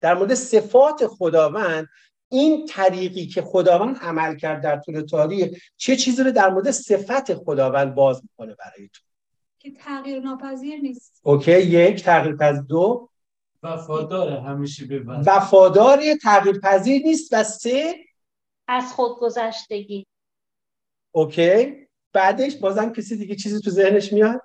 [0.00, 1.88] در مورد صفات خداوند
[2.28, 7.34] این طریقی که خداوند عمل کرد در طول تاریخ چه چیزی رو در مورد صفت
[7.34, 9.02] خداوند باز می‌کنه برای تو؟
[9.58, 11.20] که تغییر ناپذیر نیست.
[11.22, 13.08] اوکی یک تغییر پذیر دو.
[13.62, 17.32] وفادار همیشه به وفادار تغییر پذیر نیست.
[17.32, 17.94] و سه
[18.68, 20.06] از خودگذشتگی
[21.12, 21.86] اوکی.
[22.12, 24.40] بعدش بازم کسی دیگه چیزی تو ذهنش میاد؟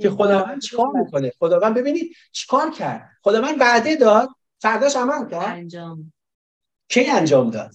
[0.00, 3.10] که خداوند چیکار می‌کنه؟ خداوند ببینید چیکار کرد.
[3.22, 5.56] خداوند وعده داد فرداش عمل کرد.
[5.56, 6.12] انجام.
[6.88, 7.72] کی انجام داد؟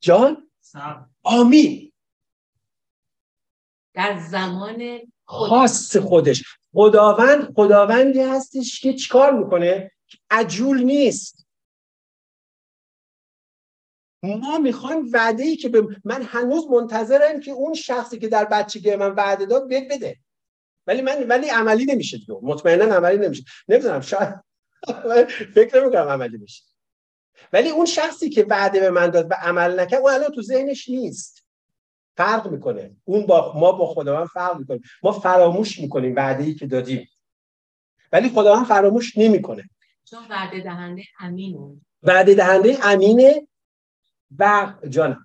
[0.00, 1.92] جان؟ صبر آمین.
[3.94, 6.44] در زمان خاص خودش.
[6.72, 9.90] خداوند خداوندی هستش که چیکار می‌کنه؟
[10.30, 11.46] عجول نیست.
[14.22, 18.96] ما می‌خوایم وعده ای که به من هنوز منتظرم که اون شخصی که در بچگی
[18.96, 20.18] من وعده داد بد بده.
[20.88, 22.38] ولی من ولی عملی نمیشه دیگه.
[22.42, 23.44] مطمئنا عملی نمیشه.
[23.68, 24.34] نمی‌دونم شاید
[25.54, 26.62] فکر نمی‌کنم عملی بشه.
[27.52, 30.88] ولی اون شخصی که وعده به من داد و عمل نکرد اون الان تو ذهنش
[30.88, 31.44] نیست.
[32.16, 32.96] فرق می‌کنه.
[33.04, 34.82] اون با ما با خداوند فرق می‌کنیم.
[35.02, 37.08] ما فراموش می‌کنیم وعده ای که دادیم.
[38.12, 39.70] ولی خداوند فراموش نمی‌کنه.
[40.04, 41.80] چون وعده دهنده امینه.
[42.02, 43.48] وعده دهنده امینه
[44.38, 45.24] و جانم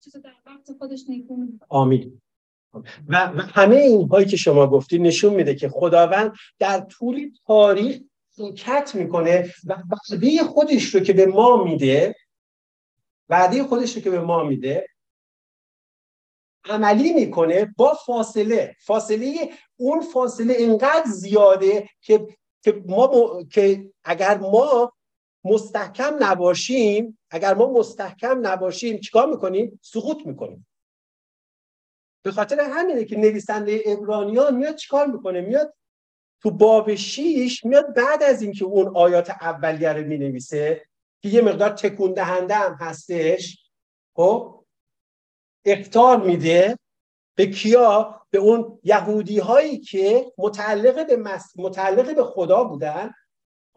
[0.00, 0.34] چیز در
[0.78, 1.46] خودش نیکو.
[1.68, 2.20] آمین
[3.08, 3.16] و,
[3.54, 8.00] همه این هایی که شما گفتی نشون میده که خداوند در طول تاریخ
[8.38, 12.14] حرکت می‌کنه و وعده خودش رو که به ما میده
[13.28, 14.86] وعده خودش رو که به ما میده
[16.64, 22.26] عملی می‌کنه با فاصله فاصله اون فاصله اینقدر زیاده که
[22.62, 24.92] که ما م- که اگر ما
[25.44, 30.66] مستحکم نباشیم اگر ما مستحکم نباشیم چیکار می‌کنیم؟ سقوط می‌کنیم.
[32.22, 35.74] به خاطر همینه که نویسنده ابرانیان میاد چیکار می‌کنه؟ میاد
[36.42, 40.82] تو باب شیش میاد بعد از اینکه اون آیات اولیه رو می‌نویسه
[41.22, 43.70] که یه مقدار تکون دهنده هم هستش
[44.16, 44.64] خب
[45.64, 46.78] اختار میده
[47.34, 51.52] به کیا؟ به اون یهودی هایی که متعلق به مس...
[51.56, 53.14] متعلق به خدا بودن.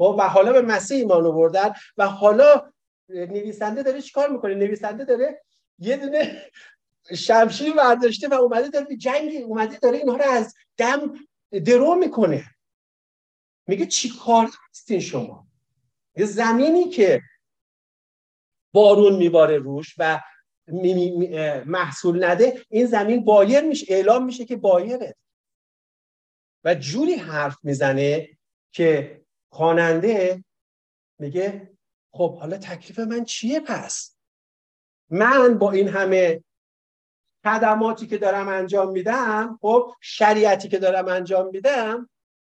[0.01, 2.71] خب و حالا به مسیح ایمان آوردن و حالا
[3.09, 5.41] نویسنده داره چیکار می‌کنه؟ نویسنده داره
[5.79, 6.51] یه دونه
[7.15, 11.13] شمشیر برداشته و اومده داره به جنگ اومده داره اینها رو از دم
[11.65, 12.45] درو می‌کنه.
[13.67, 15.47] میگه چی کار هستین شما؟
[16.17, 17.21] یه زمینی که
[18.73, 20.21] بارون میباره روش و
[21.65, 25.15] محصول نده این زمین بایر میشه اعلام میشه که بایره.
[26.63, 28.29] و جوری حرف می‌زنه
[28.71, 29.20] که
[29.51, 30.43] خواننده
[31.19, 31.77] میگه
[32.11, 34.17] خب حالا تکلیف من چیه پس؟
[35.09, 36.43] من با این همه
[37.43, 42.09] خدماتی که دارم انجام میدم خب شریعتی که دارم انجام میدم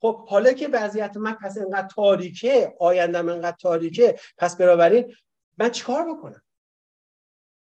[0.01, 5.15] خب حالا که وضعیت من پس انقدر تاریکه آیندم انقدر تاریکه پس بنابراین
[5.57, 6.41] من چیکار بکنم؟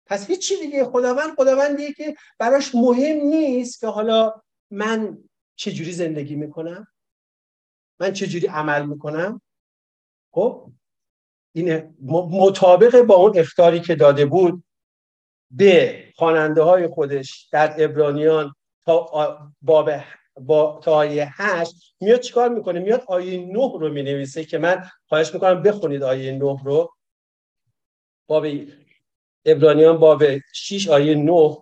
[0.05, 5.17] پس هیچی دیگه خداوند خداوندیه که براش مهم نیست که حالا من
[5.55, 6.87] چجوری زندگی می‌کنم.
[7.99, 9.41] من چجوری عمل می‌کنم؟
[10.31, 10.71] خب
[11.55, 11.93] اینه.
[12.31, 14.63] مطابق با اون اختاری که داده بود
[15.51, 18.55] به خواننده های خودش در ابرانیان
[18.85, 19.91] تا باب
[20.41, 25.33] با تا آیه هشت میاد چیکار می‌کنه؟ میاد آیه نه رو می‌نویسه که من خواهش
[25.33, 26.93] می‌کنم بخونید آیه نه رو.
[28.27, 28.45] باب
[29.45, 31.57] ابرانیان باب 6 آیه 9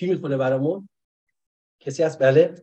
[0.00, 0.88] کی می‌خونه برامون؟
[1.80, 2.54] کسی هست؟ بله.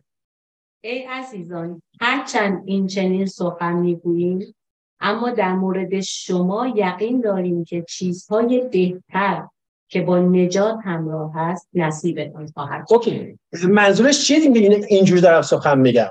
[0.80, 4.54] ای عزیزان هرچند این چنین سخن می‌گوییم
[5.00, 9.48] اما در مورد شما یقین داریم که چیزهای بهتر
[9.88, 12.86] که با نجات همراه هست نصیبتان خواهد.
[12.90, 13.38] اوکی.
[13.68, 16.10] منظورش چیه دیگه؟ این- اینجوری دارم سخن میگم.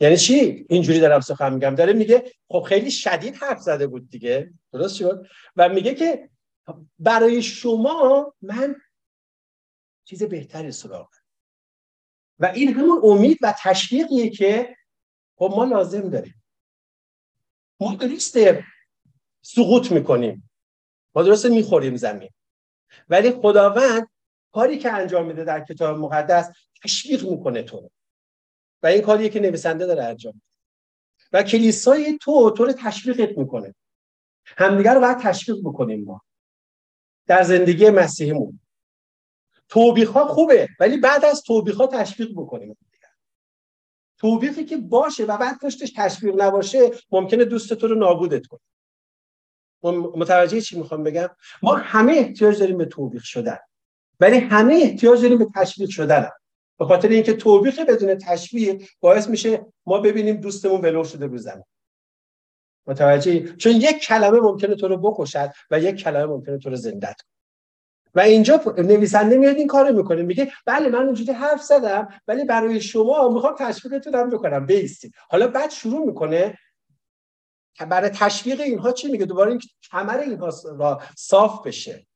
[0.00, 1.74] یعنی چی؟ اینجوری دارم سخن میگم.
[1.74, 4.52] داره میگه خب خیلی شدید حرف زده بود دیگه.
[4.72, 6.28] درست شد؟ و میگه که
[6.98, 8.76] برای شما من
[10.04, 11.08] چیز بهتری سراغ.
[12.38, 14.76] و این همون امید و تشویقیه که
[15.36, 16.42] خب ما لازم داریم.
[17.80, 18.64] ما درسته
[19.42, 20.50] سقوط می‌کنیم.
[21.14, 22.30] ما درسته می‌خوریم زمین.
[23.08, 24.08] ولی خداوند
[24.52, 26.50] کاری که انجام میده در کتاب مقدس
[26.84, 27.90] تشویق می‌کنه تو.
[28.82, 30.46] و این کاریه که نویسنده داره انجام میده.
[31.32, 33.74] و کلیسای تو تو رو تشویقت می‌کنه.
[34.46, 36.22] همدیگر رو باید تشویق بکنیم ما.
[37.26, 38.60] در زندگی مسیحیمون.
[39.72, 42.76] توبیخ ها خوبه ولی بعد از توبیخ ها تشویق بکنیم.
[44.18, 48.60] توبیخی که باشه و بعد پشتش تشویق نباشه ممکنه دوست تو رو نابودت کنه.
[50.16, 51.28] متوجه چی می‌خوام بگم؟
[51.62, 53.58] ما همه احتیاج داریم به توبیخ شدن
[54.20, 56.28] ولی همه احتیاج داریم به تشویق شدن.
[56.78, 61.64] به خاطر اینکه توبیخ بدون تشویق باعث میشه ما ببینیم دوستمون ولو شده رو زمین.
[62.86, 67.14] متوجه چون یک کلمه ممکنه تو رو بکشد و یک کلمه ممکنه تو رو زنده
[68.14, 72.80] و اینجا نویسنده میاد این کارو می‌کنه میگه بله من اونجوری حرف زدم ولی برای
[72.80, 74.66] شما می‌خوام تشویقتون هم بکنم.
[74.66, 76.58] بیستید حالا بعد شروع می‌کنه.
[77.88, 82.06] برای تشویق اینها چی میگه؟ دوباره این کمر اینها را صاف بشه.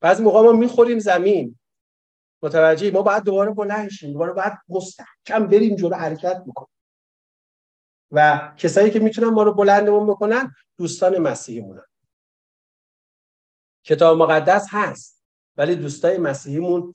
[0.00, 1.58] بعضی موقع ما می‌خوریم زمین.
[2.42, 6.68] متوجه ما باید دوباره بلند شیم دوباره باید مستحکم بریم جلو حرکت بکنیم
[8.10, 11.86] و کسایی که می‌تونن ما رو بلندمون بکنن دوستان مسیحیمونن.
[13.84, 15.21] کتاب مقدس هست.
[15.56, 16.94] ولی دوستای مسیحیمون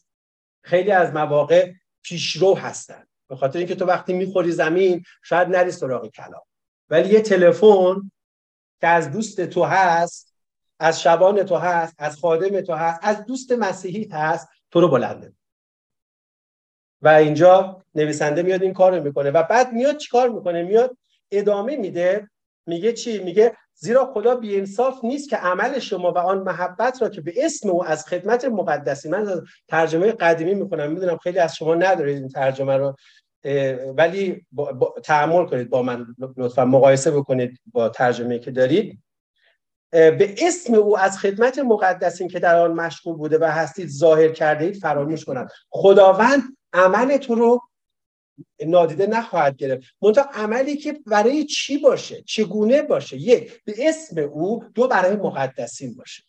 [0.64, 3.06] خیلی از مواقع پیشرو هستن.
[3.30, 6.44] به خاطر اینکه تو وقتی می‌خوری زمین شاید نری سراغ کلام.
[6.90, 8.12] ولی یه تلفن
[8.82, 10.34] که از دوست تو هست
[10.80, 15.34] از شبان تو هست از خادم تو هست از دوست مسیحی هست تو رو بلنده
[17.02, 19.32] و اینجا نویسنده میاد این کار رو می‌کنه.
[19.32, 20.98] و بعد میاد چیکار می‌کنه؟ میاد
[21.32, 22.30] ادامه میده
[22.66, 27.22] میگه چی؟ میگه زیرا خدا بیانصاف نیست که عمل شما و آن محبت را که
[27.22, 32.18] به اسم او از خدمت مقدسی من ترجمه قدیمی می‌کنم می‌دونم خیلی از شما ندارید
[32.18, 32.96] این ترجمه رو
[33.98, 36.06] ولی با, تعمل کنید با من
[36.38, 39.00] لطفا مقایسه بکنید با ترجمه که دارید.
[39.92, 44.66] به اسم او از خدمت مقدسین که در آن مشغول بوده و هستید ظاهر کرده
[44.66, 47.62] اید فراموش کنند خداوند عمل تو رو
[48.66, 49.84] نادیده نخواهد گرفت.
[50.02, 55.96] منتها عملی که برای چی باشه؟ چگونه باشه؟ یک به اسم او دو برای مقدسین
[55.96, 56.24] باشه.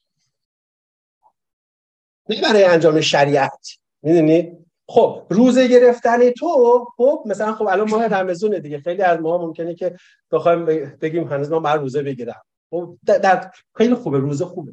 [2.28, 3.68] نه برای انجام شریعت.
[4.02, 8.80] می‌دونید خب روزه گرفتن تو خب مثلا خب الان ماه رمضون دیگه.
[8.80, 9.96] خیلی از ما ممکنه که
[10.30, 10.64] بخوایم
[11.00, 12.42] بگیم هنوز ما بر روزه بگیرم.
[12.70, 14.72] خب در خیلی خوبه روزه خوبه.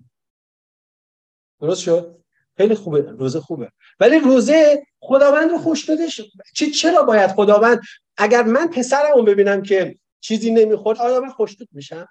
[1.62, 2.25] درست شد؟
[2.58, 3.72] خیلی خوبه روزه خوبه.
[4.00, 5.92] ولی روزه خداوند رو خوش
[6.56, 7.82] چی چرا باید خداوند؟
[8.18, 12.08] اگر من پسرمو ببینم که چیزی نمی‌خورد آیا من خوشنود میشم؟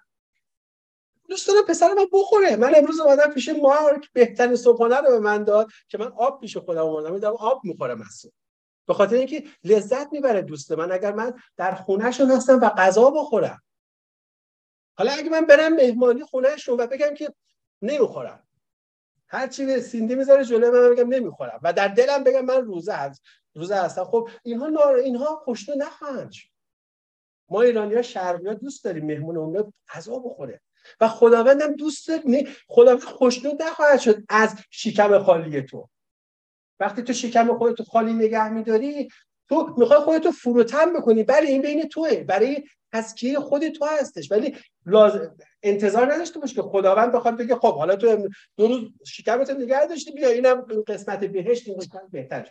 [1.28, 2.57] دوست دارم پسر من بخوره.
[2.57, 6.57] من امروز اومدم پیش مارک بهترین صبحانه رو به من داد که من آب پیش
[6.57, 8.26] خودم اومدم دارم آب می‌خورم از
[8.87, 10.92] به خاطر اینکه لذت می‌بره دوست من.
[10.92, 13.62] اگر من در خونهشون هستم و غذا بخورم.
[14.98, 17.35] حالا اگه من برم مهمانی خونهشون و بگم که
[17.83, 18.46] نمی‌خورم.
[19.35, 21.61] هر چی سیندی می‌ذاره جلوی من بگم نمی‌خورم.
[21.62, 23.23] و در دلم بگم من روزه هست
[23.55, 24.05] روزه هستم.
[24.05, 26.33] خب اینها نار اینها خوشنود نخواهند
[27.49, 30.61] ما ایرانی ها شرقی ها دوست داریم مهمون اون غذا بخوره.
[31.01, 35.88] و خداوندم دوست داره خداوند خوشنود نخواهد شد از شکم خالی تو.
[36.81, 39.09] وقتی تو شکم خودتو خالی نگه میداری
[39.49, 41.25] تو می‌خوای خودتو فروتن بکنی.
[41.25, 42.16] بله این بین توه.
[42.16, 47.74] برای تسکیه خود تو هستش؟ ولی لازم انتظار نداشته باش که خداوند بخواد بگه خب
[47.74, 52.48] حالا تو دو روز شکمت نگه داشتی بیا اینم قسمت بهشت این قسمت بهتر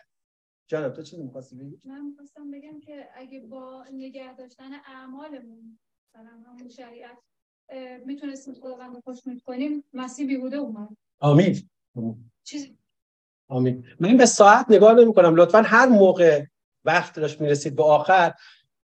[0.68, 5.80] جانم تو چی می‌خواستی بگی؟ من می‌خواستم بگم که اگه با نگه داشتن اعمالمون
[6.10, 7.18] مثلا همون شریعت
[8.06, 10.90] می‌تونستیم خداوند رو خوشنود کنیم مسیح بیهوده اومد.
[11.20, 11.70] آمین.
[12.44, 12.68] چیز
[13.48, 13.86] آمین.
[14.00, 16.46] من به ساعت نگاه نمی کنم لطفا هر موقع
[16.86, 18.34] وقت داشت می‌رسید به آخر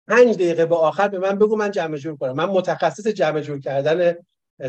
[0.08, 2.32] پنج دقیقه به آخر به من بگو من جمع جور کنم.
[2.32, 4.16] من متخصص جمع جور کردن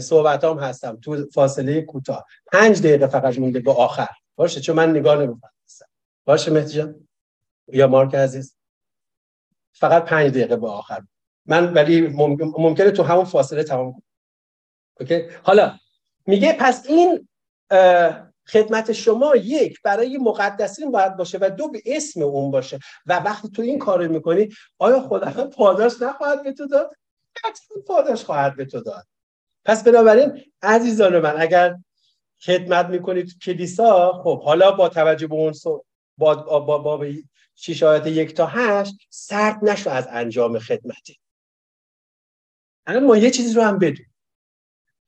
[0.01, 2.25] صحبتام هستم تو فاصله کوتاه.
[2.53, 4.09] پنج دقیقه فقط مونده به آخر.
[4.37, 5.51] باشه چون من نگاه نمی‌کنم.
[6.25, 7.09] باشه مهدی جان؟
[7.73, 8.57] یا مارک عزیز؟
[9.73, 11.03] فقط پنج دقیقه به آخر.
[11.47, 12.01] من ولی
[12.59, 14.03] ممکنه تو همون فاصله تمام کنم.
[15.01, 15.79] اوکی؟ حالا
[16.27, 17.29] میگه پس این
[18.49, 22.79] خدمت شما یک برای مقدسین باید باشه و دو به اسم اون باشه.
[23.07, 26.97] و وقتی تو این کار می‌کنی آیا خداوند پاداش نخواهد به تو داد؟
[27.45, 29.07] حتما پاداش خواهد به تو داد.
[29.65, 31.77] پس بنابراین عزیزان من اگر
[32.41, 35.53] خدمت می‌کنید کلیسا خب حالا با توجه به اون
[36.19, 37.07] با با با, با
[37.55, 41.19] شیش آیات یک تا هشت سرد نشو از انجام خدمتی.
[42.87, 44.07] الان ما یه چیزی رو هم بدون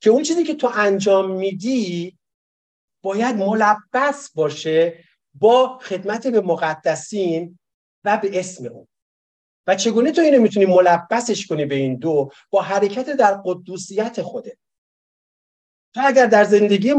[0.01, 2.18] که اون چیزی که تو انجام میدی
[3.01, 7.59] باید ملبس باشه با خدمت به مقدسین
[8.03, 8.87] و به اسم اون.
[9.67, 14.57] و چگونه تو اینو می‌تونی ملبسش کنی به این دو؟ با حرکت در قدوسیت خوده
[15.93, 16.93] تو اگر در زندگی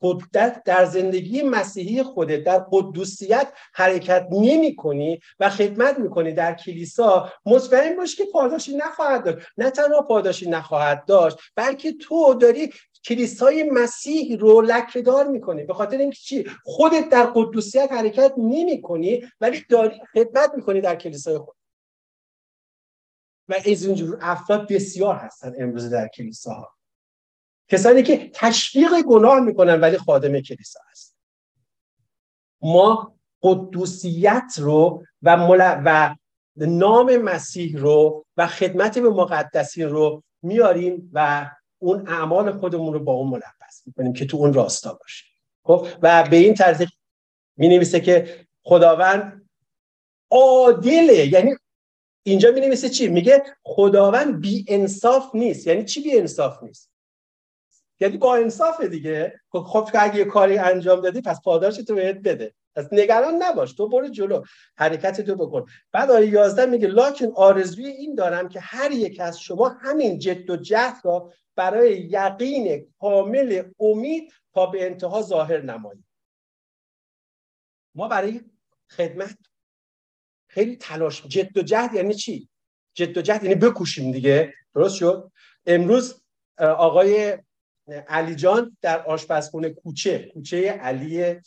[0.00, 7.32] قدرت در زندگی مسیحی خودت در قدوسیت حرکت نمی کنی و خدمت می‌کنی در کلیسا
[7.46, 9.46] مطمئن باش که پاداشی نخواهد داشت.
[9.58, 12.72] نه تنها پاداشی نخواهد داشت بلکه تو داری
[13.04, 15.64] کلیسای مسیح رو لکهدار می‌کنی.
[15.64, 20.96] به خاطر اینکه چی؟ خودت در قدوسیت حرکت نمی کنی ولی داری خدمت می‌کنی در
[20.96, 21.56] کلیسای خود.
[23.48, 26.76] و از اینجور افراد بسیار هستن امروز در کلیساها.
[27.68, 31.16] کسانی که تشویق گناه می‌کنن ولی خادم کلیسا هست
[32.62, 35.82] ما قدوسیت رو و, مل...
[35.84, 36.14] و
[36.56, 41.50] نام مسیح رو و خدمت به مقدسین رو میاریم و
[41.82, 45.24] اون اعمال خودمون رو با اون ملبس می‌کنیم که تو اون راستا باشه.
[45.64, 46.82] خب؟ و به این طرز
[47.56, 49.48] می نویسه که خداوند
[50.30, 51.54] عادله یعنی
[52.22, 55.66] اینجا می نویسه چی؟ میگه خداوند بی انصاف نیست.
[55.66, 56.90] یعنی چی بی انصاف نیست؟
[58.00, 59.40] یعنی با انصاف دیگه.
[59.52, 62.54] خب, خب اگه یه کاری انجام دادی پس پاداش تو بهت بده.
[62.74, 64.42] پس نگران نباش تو برو جلو
[64.76, 65.66] حرکت تو بکن.
[65.92, 70.50] بعد آیه 11 میگه لاکن آرزوی این دارم که هر یک از شما همین جد
[70.50, 76.04] و جهد را برای یقین کامل امید تا به انتها ظاهر نمایید.
[77.94, 78.40] ما برای
[78.90, 79.36] خدمت
[80.48, 82.48] خیلی تلاش جد و جهد یعنی چی؟
[82.94, 84.54] جد و جهد یعنی بکوشیم دیگه.
[84.74, 85.32] درست شد؟
[85.66, 86.22] امروز
[86.58, 87.38] آقای
[88.08, 91.40] علی جان در آشپزخونه کوچه کوچه علی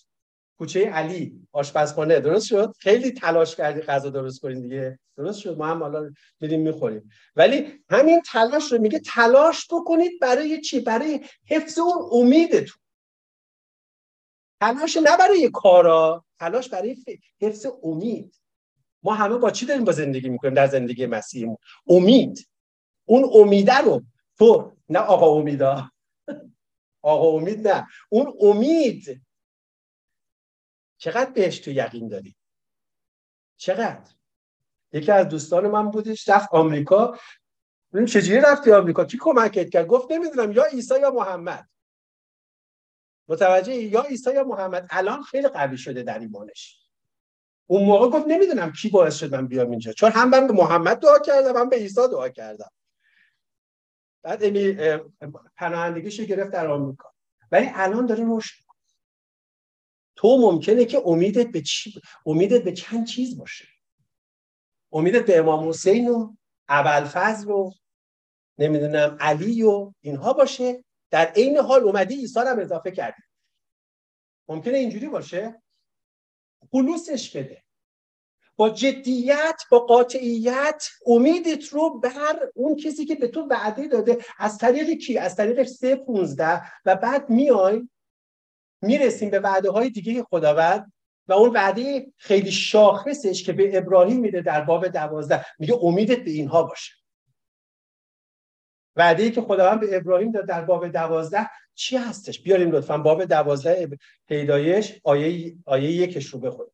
[0.58, 5.00] کوچه علی آشپزخانه درست شد؟ خیلی تلاش کردی غذا درست کنین دیگه.
[5.18, 5.58] درست شد.
[5.58, 7.10] ما هم حالا میریم می‌خوریم.
[7.36, 12.82] ولی همین تلاش رو میگه تلاش بکنید برای چی؟ برای حفظ اون امیدتون.
[14.62, 16.98] تلاش نه برای کارا تلاش برای
[17.42, 18.36] حفظ امید.
[19.04, 22.50] ما همه با چی داریم با زندگی می‌کنیم در زندگی مسیحمون امید.
[23.06, 24.02] اون امیده رو.
[24.38, 25.92] تو نه آقا امیدا.
[27.02, 27.88] آقا امید نه.
[28.10, 29.22] اون امید
[30.98, 32.36] چقدر بهش تو یقین داری؟
[33.58, 34.12] چقدر؟
[34.92, 37.18] یکی از دوستان من بودش رفت آمریکا.
[37.94, 41.70] ببین چجوری رفتی آمریکا؟ کی کمکت کرد؟ گفت نمی‌دونم یا عیسی یا محمد.
[43.28, 44.88] متوجه یا عیسی یا محمد.
[44.90, 46.82] الان خیلی قوی شده در ایمانش.
[47.68, 49.94] اون موقع گفت نمی‌دونم کی باعث شد من بیام اینجا.
[49.94, 52.72] چون هم من به محمد دعا کردم هم به عیسی دعا کردم.
[54.24, 54.78] بعد امی
[55.56, 57.12] پناهندگیش گرفت در آمریکا.
[57.52, 58.65] ولی الان داره رشد
[60.16, 63.66] تو ممکنه که امیدت به چی امیدت به چند چیز باشه.
[64.92, 66.36] امیدت به امام حسین و
[66.68, 67.72] ابوالفضل و
[68.58, 70.84] نمی‌دونم علی و اینها باشه.
[71.12, 73.22] در عین حال اومدی عیسی هم اضافه کردی.
[74.48, 75.62] ممکنه اینجوری باشه؟
[76.72, 77.64] خلوصش بده.
[78.56, 84.18] با جدیت با قاطعیت امیدت رو بر اون کسی که به تو وعده داده.
[84.38, 87.90] از طریق کی؟ از طریق سه 15 و بعد میای
[88.82, 90.94] می‌رسیم به وعده های دیگه خداوند
[91.28, 96.32] و اون وعده خیلی شاخصش که به ابراهیم میده در باب دوازده میگه امیدت به
[96.32, 96.94] اینها باشه.
[98.96, 103.26] وعده ای که خداوند به ابراهیم داد در باب دوازده چی هستش؟ بیاریم لطفا باب
[103.26, 103.98] دوازده
[104.28, 106.72] پیدایش آیه, آیه یکش رو بخونیم.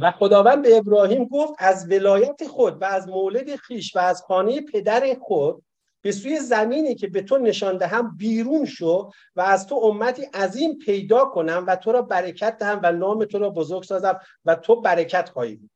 [0.00, 4.60] و خداوند به ابراهیم گفت از ولایت خود و از مولد خیش و از خانه
[4.60, 5.62] پدر خود
[6.02, 10.78] به سوی زمینی که به تو نشان دهم بیرون شو و از تو امتی عظیم
[10.78, 14.80] پیدا کنم و تو را برکت دهم و نام تو را بزرگ سازم و تو
[14.80, 15.70] برکت خواهی بود.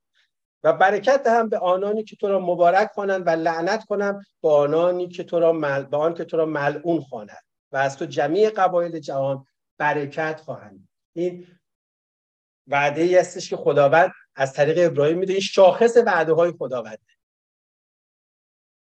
[0.64, 5.08] و برکت دهم به آنانی که تو را مبارک خوانند و لعنت کنم به آنانی
[5.08, 5.82] که تو را مل...
[5.82, 7.42] به آن که تو را ملعون خوانند.
[7.72, 9.46] و از تو جمیع قبایل جهان
[9.78, 10.88] برکت خواهند.
[11.12, 11.46] این
[12.66, 15.32] وعده ای هستش که خداوند از طریق ابراهیم میده.
[15.32, 16.98] این شاخص وعده های خداونده.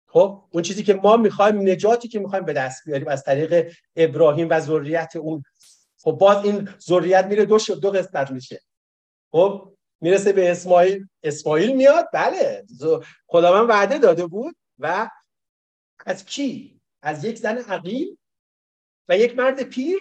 [0.07, 4.49] خب اون چیزی که ما می‌خوایم نجاتی که می‌خوایم به دست بیاریم از طریق ابراهیم
[4.51, 5.43] و ذریت اون.
[5.99, 8.61] خب باز این ذریت میره دو دو قسمت میشه.
[9.33, 11.09] خب می‌رسه به اسماعیل.
[11.23, 12.67] اسماعیل میاد؟ بله.
[13.27, 15.11] خداوند وعده داده بود و
[16.07, 18.19] از کی؟ از یک زن عقیم
[19.09, 19.99] و یک مرد پیر.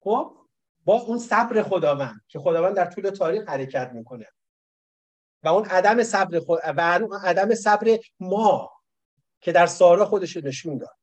[0.00, 0.39] خب
[0.84, 4.26] با اون صبر خداوند که خداوند در طول تاریخ حرکت می‌کنه.
[5.42, 8.70] و اون عدم صبر خود و عدم صبر ما
[9.40, 10.96] که در سارا خودش نشون داد.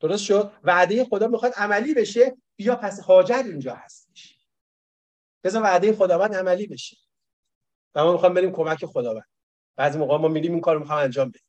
[0.00, 4.38] درست شد؟ وعده خدا می‌خواد عملی بشه بیا پس هاجر اینجا هستش.
[5.44, 6.96] بذار وعده خداوند عملی بشه.
[7.94, 9.28] و ما می‌خوام بریم کمک خداوند.
[9.76, 11.47] بعضی موقع ما میریم این کارو می‌خوام انجام بدیم.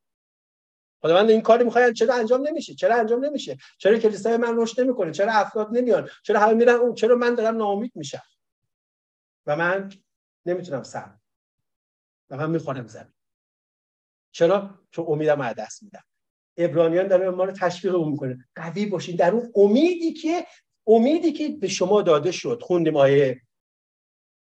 [1.02, 5.12] خداوند این کاری می‌خواد چرا انجام نمیشه؟ چرا انجام نمیشه؟ چرا کلیسای من رشد نمی‌کنه؟
[5.12, 8.24] چرا افراد نمیان؟ چرا همه میرن اون؟ چرا من دارم ناامید میشم؟
[9.45, 9.89] و من
[10.45, 11.16] نمی‌تونم صبر
[12.30, 13.14] و من می‌خوانم زمین.
[14.32, 16.04] چرا؟ چون امیدم از دست میدم.
[16.58, 18.47] ابرانیان داره ما رو تشویق می‌کنه.
[18.56, 19.16] قوی باشین.
[19.16, 20.47] در اون امیدی که
[20.88, 22.62] امیدی که به شما داده شد.
[22.62, 23.41] خوندیم آیه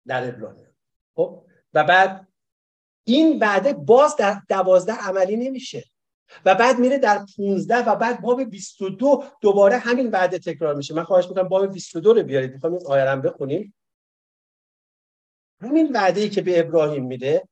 [0.07, 0.73] در ابرانیان.
[1.15, 2.27] خب؟ و بعد
[3.03, 5.83] این وعده باز در دوازده عملی نمیشه.
[6.45, 10.93] و بعد میره در 15 و بعد باب 22 دوباره همین وعده تکرار میشه.
[10.93, 12.53] من خواهش می‌کنم باب 22 رو بیارید.
[12.53, 13.73] می‌خوام این آیه رو بخونیم.
[15.61, 17.47] همین وعده ای که به ابراهیم میده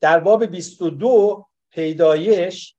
[0.00, 2.76] در باب 22 پیدایش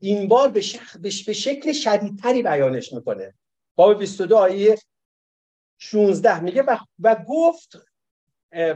[0.00, 0.62] این بار به,
[1.02, 3.34] به شکل شدیدتری بیانش می‌کنه.
[3.76, 4.78] باب 22 آیه
[5.78, 7.76] 16 میگه و, و گفت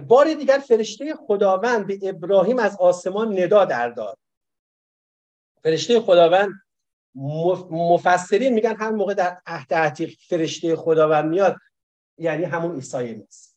[0.08, 4.18] بار دیگر فرشته خداوند به ابراهیم از آسمان ندا در داد.
[5.64, 6.50] فرشته خداوند
[7.70, 11.56] مفسرین میگن هر موقع در عهد عتیق فرشته خداوند میاد
[12.18, 13.56] یعنی همون عیسی نیست.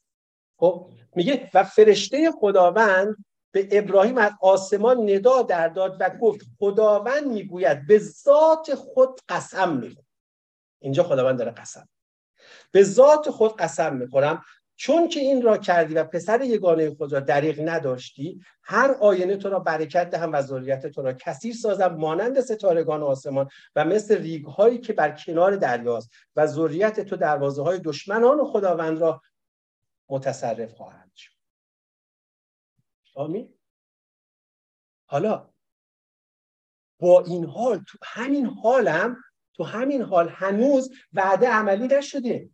[0.60, 7.28] خب میگه و فرشته خداوند به ابراهیم از آسمان ندا در داد و گفت خداوند
[7.28, 10.08] می‌گوید به ذات خود قسم می‌خورم.
[10.80, 11.89] اینجا خداوند داره قسم.
[12.72, 14.43] به ذات خود قسم می‌خورم.
[14.80, 19.50] چون که این را کردی و پسر یگانه خود را دریغ نداشتی هر آینه تو
[19.50, 24.46] را برکت دهم و ذریت تو را کثیر سازم مانند ستارگان آسمان و مثل ریگ
[24.46, 29.22] هایی که بر کنار دریاست و ذریت تو دروازه های دشمنان و خداوند را
[30.10, 31.32] متصرف خواهند شد.
[33.16, 33.54] آمین.
[35.06, 35.50] حالا
[37.00, 39.18] با این حال تو همین حالم
[39.54, 42.50] تو همین حال هنوز وعده عملی نشده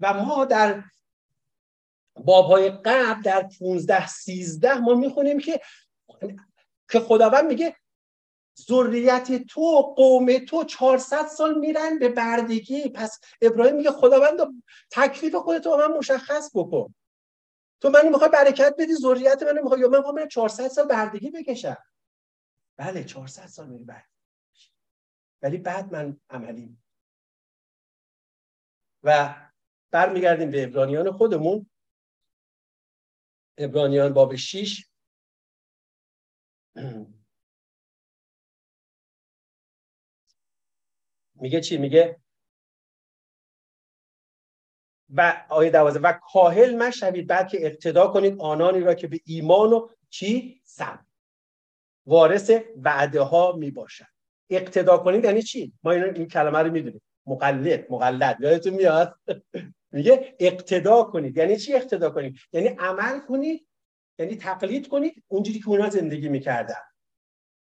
[0.00, 0.84] و ما در
[2.24, 5.60] بابهای قبل در 15 13 ما می‌خونیم که
[6.90, 7.76] که خداوند میگه
[8.68, 12.88] ذریت تو قوم تو 400 سال میرن به بردگی.
[12.88, 16.94] پس ابراهیم میگه خداوند تکلیف خودت رو من مشخص بکن.
[17.80, 21.76] تو من می‌خوای برکت بدی ذریت من می‌خوای یا من می‌خوام 400 سال بردگی بکشم.
[22.76, 24.04] بله 400 سال میری بعد.
[25.42, 26.78] ولی بعد من عملی.
[29.02, 29.34] و
[29.90, 31.70] برمیگردیم به ابرانیان خودمون.
[33.58, 34.86] ابرانیان باب 6
[41.34, 42.20] میگه چی؟ میگه
[45.10, 49.72] و آیه دوازه و کاهل مشوید بعد که اقتدا کنید آنانی را که به ایمان
[49.72, 51.06] و چی؟ سم
[52.06, 54.06] وارث وعده ها می باشد
[54.50, 57.02] اقتدا کنید یعنی چی؟ ما این کلمه رو می‌دونیم.
[57.26, 58.36] مقلد مقلد.
[58.40, 59.18] یادتون میاد؟
[59.92, 61.36] میگه اقتدا کنید.
[61.36, 63.66] یعنی چی اقتدا کنید؟ یعنی عمل کنید
[64.18, 66.82] یعنی تقلید کنید اونجوری که اونا زندگی می‌کردن.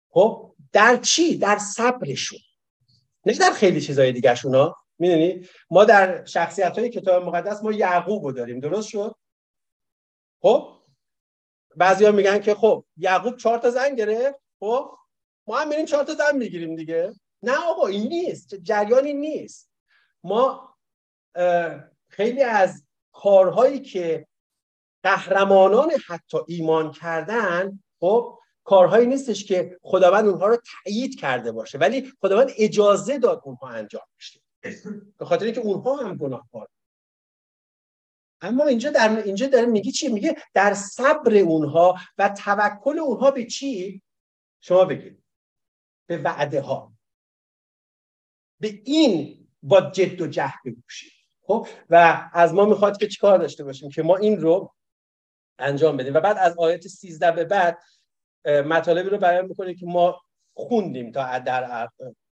[0.09, 2.39] خب؟ در چی؟ در صبرشون.
[3.25, 8.35] نه در خیلی چیزای دیگه شونا می‌دونی؟ ما در شخصیت های کتاب مقدس ما یعقوب
[8.35, 8.59] داریم.
[8.59, 9.15] درست شد؟
[10.41, 10.81] خب؟
[11.75, 14.39] بعضیا میگن که خب یعقوب چهار تا زن گرفت.
[14.59, 14.97] خب؟
[15.47, 17.13] ما هم میریم چهار تا زن می‌گیریم دیگه.
[17.43, 18.55] نه آقا این نیست.
[18.55, 19.71] جریانی نیست.
[20.23, 20.77] ما
[22.09, 24.27] خیلی از کارهایی که
[25.03, 32.13] قهرمانان حتی ایمان کردن خب کارهایی نیستش که خداوند اونها رو تایید کرده باشه ولی
[32.21, 34.41] خداوند اجازه داد اونها انجام بشه.
[35.17, 36.67] به خاطر اینکه اونها هم گناهکار.
[38.41, 43.45] اما اینجا در اینجا داره میگه چی؟ میگه در صبر اونها و توکل اونها به
[43.45, 44.01] چی؟
[44.61, 45.23] شما بگید.
[46.07, 46.90] به وعده ها
[48.61, 51.11] به این با جد و جهد بگوشید
[51.47, 54.73] خب؟ و از ما می‌خواد که چیکار داشته باشیم؟ که ما این رو
[55.59, 56.13] انجام بدیم.
[56.13, 57.77] و بعد از آیت 13 به بعد
[58.45, 60.21] مطالبی رو بیان می‌کنه که ما
[60.53, 61.89] خوندیم تا در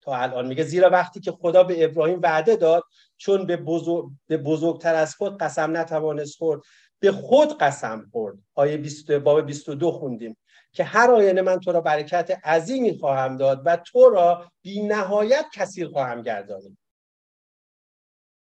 [0.00, 0.46] تا الان.
[0.46, 2.82] میگه زیرا وقتی که خدا به ابراهیم وعده داد
[3.16, 6.60] چون به, بزرگ، به بزرگتر از خود قسم نتوانست خورد
[6.98, 8.38] به خود قسم خورد.
[8.54, 10.36] آیه 20 باب 22 خوندیم.
[10.72, 15.46] که هر آینه من تو را برکت عظیمی خواهم داد و تو را بی نهایت
[15.52, 16.78] کثیر خواهم گردانید.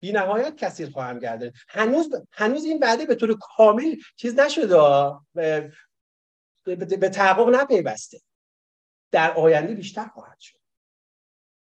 [0.00, 1.54] بی نهایت کثیر خواهم گردانید.
[1.68, 4.76] هنوز هنوز این وعده به طور کامل چیز نشده
[5.34, 5.72] به,
[6.64, 8.20] به, به تحقق نپیوسته.
[9.10, 10.61] در آینده بیشتر خواهد شد.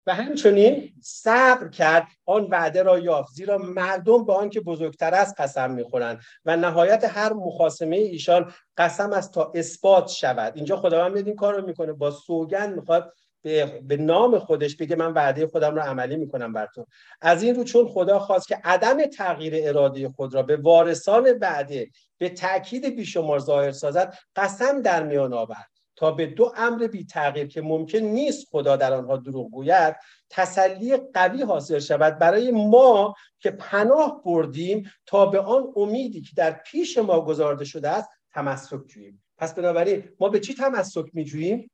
[0.06, 5.70] و همچنین صبر کرد آن وعده را یافت زیرا مردم به آنکه بزرگتر است قسم
[5.70, 10.52] می‌خورند و نهایت هر مخاسمه ایشان قسم است تا اثبات شود.
[10.56, 11.92] اینجا خداوند میاد این کار رو می‌کنه.
[11.92, 16.68] با سوگند می‌خواد به, به نام خودش بگه من وعده خودم رو عملی می‌کنم بر
[16.74, 16.86] تو
[17.20, 21.86] از این رو چون خدا خواست که عدم تغییر اراده خود را به وارثان وعده
[22.18, 25.75] به تاکید بیشمار ظاهر سازد قسم در میان آورد.
[25.96, 29.96] تا به دو امر بی تغییر که ممکن نیست خدا در آنها دروغ گوید
[30.30, 32.18] تسلی قوی حاصل شود.
[32.18, 37.88] برای ما که پناه بردیم تا به آن امیدی که در پیش ما گذارده شده
[37.88, 39.22] است تمسک جوییم.
[39.38, 41.70] پس بنابراین ما به چی تمسک میجوییم؟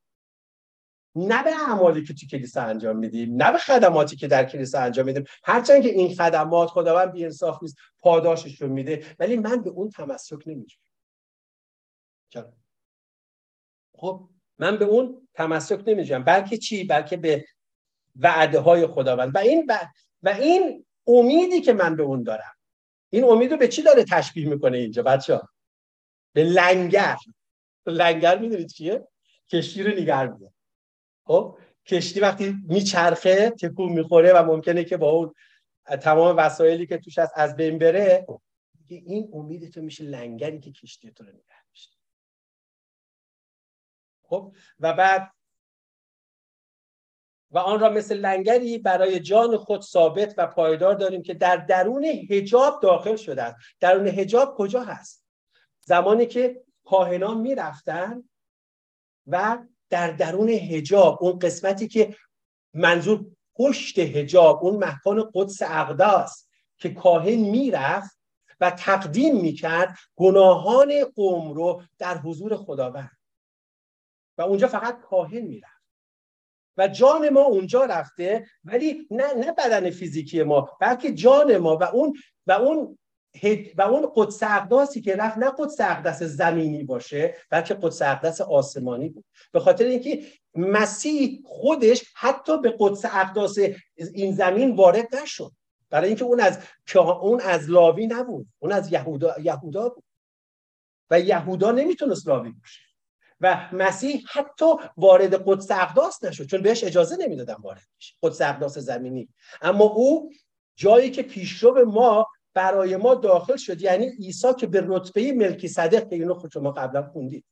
[1.17, 5.07] نه به اعمالی که تو کلیسا انجام میدیم نه به خدماتی که در کلیسا انجام
[5.07, 5.25] میدیم.
[5.45, 9.91] هرچند که این خدمات خداوند بی انصاف نیست پاداشش رو میده ولی من به اون
[9.91, 10.83] تمسک نمیجویم.
[14.03, 14.29] خب
[14.59, 17.45] من به اون تمسک نمیجویم بلکه چی؟ بلکه به
[18.17, 19.35] وعده های خداوند.
[19.35, 19.73] و این ب...
[20.23, 22.53] و این امیدی که من به اون دارم.
[23.11, 25.49] این امید رو به چی داره تشبیه می‌کنه اینجا بچه ها
[26.33, 27.17] به لنگر.
[27.87, 29.09] لنگر می‌دونید چیه؟
[29.51, 30.53] کشتی رو نگر میده
[31.27, 35.35] خب کشتی وقتی میچرخه تکون می‌خوره و ممکنه که با اون
[36.01, 38.27] تمام وسایلی که توش هست از بین بره
[38.89, 41.62] این امید تو میشه لنگری که کشتی تو رو نگه
[44.33, 45.33] خب و بعد
[47.51, 52.05] و آن را مثل لنگری برای جان خود ثابت و پایدار داریم که در درون
[52.05, 53.57] هجاب داخل شده است.
[53.81, 55.27] درون هجاب کجا هست؟
[55.81, 58.25] زمانی که کاهنان می‌رفتن
[59.27, 59.59] و
[59.91, 62.17] در درون هجاب اون قسمتی که
[62.75, 68.19] منظور پشت هجاب اون مکان قدس اقداس که کاهن می‌رفت
[68.61, 73.22] و تقدیم می‌کرد گناهان قوم رو در حضور خداوند.
[74.39, 75.83] و اونجا فقط کاهن می‌رفت.
[76.77, 81.83] و جان ما اونجا رفته ولی نه نه بدن فیزیکی ما بلکه جان ما و
[81.83, 82.15] اون
[82.47, 82.99] و اون
[83.77, 89.09] و اون قدس اقداسی که رفت نه قدس اقدس زمینی باشه بلکه قدس اقدس آسمانی
[89.09, 89.25] بود.
[89.53, 93.59] به خاطر اینکه مسیح خودش حتی به قدس اقداس
[94.15, 95.53] این زمین وارد نشد.
[95.91, 96.59] برای اینکه اون از
[96.97, 100.05] اون از لاوی نبود اون از یهودا یهودا بود.
[101.11, 102.92] و یهودا نمی‌تونست لاوی باشه.
[103.43, 104.67] و مسیح حتی
[104.97, 109.29] وارد قدس اقداس نشد چون بهش اجازه نمی‌دادن وارد بشه قدس اقداس زمینی.
[109.63, 110.33] اما او
[110.77, 116.09] جایی که پیشرو ما برای ما داخل شد یعنی عیسی که به رتبه ملکی صدق
[116.09, 117.45] که اینو خود شما قبلا خوندید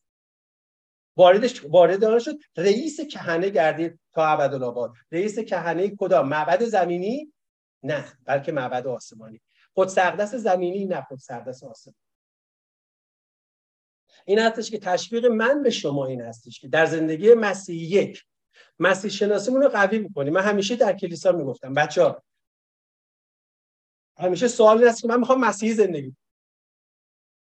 [1.16, 7.32] واردش وارد شد رئیس کهنه گردید تا ابدالآباد رئیس کهنه کدام؟ معبد زمینی؟
[7.82, 9.40] نه بلکه معبد آسمانی.
[9.76, 11.96] قدس اقدس زمینی نه قدس اقدس آسمانی.
[14.26, 18.24] این هستش که تشویق من به شما این هستش که در زندگی مسیح یک
[18.78, 22.22] مسیح شناسیمون رو قوی می‌کنیم من همیشه در کلیسا می‌گفتم بچه ها
[24.18, 26.16] همیشه سوال این است که من می‌خوام مسیحی زندگی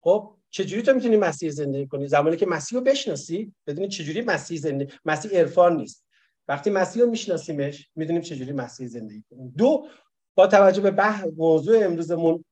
[0.02, 4.58] خب چجوری تو می‌تونی مسیح زندگی کنی؟ زمانی که مسیح رو بشناسی بدونی چجوری مسیح
[4.58, 6.06] زندگی مسیح عرفان نیست.
[6.48, 9.54] وقتی مسیح رو میشناسیمش می‌دونیم چجوری مسیح زندگی کنیم.
[9.56, 9.88] دو
[10.34, 12.44] با توجه به بح موضوع امروزمون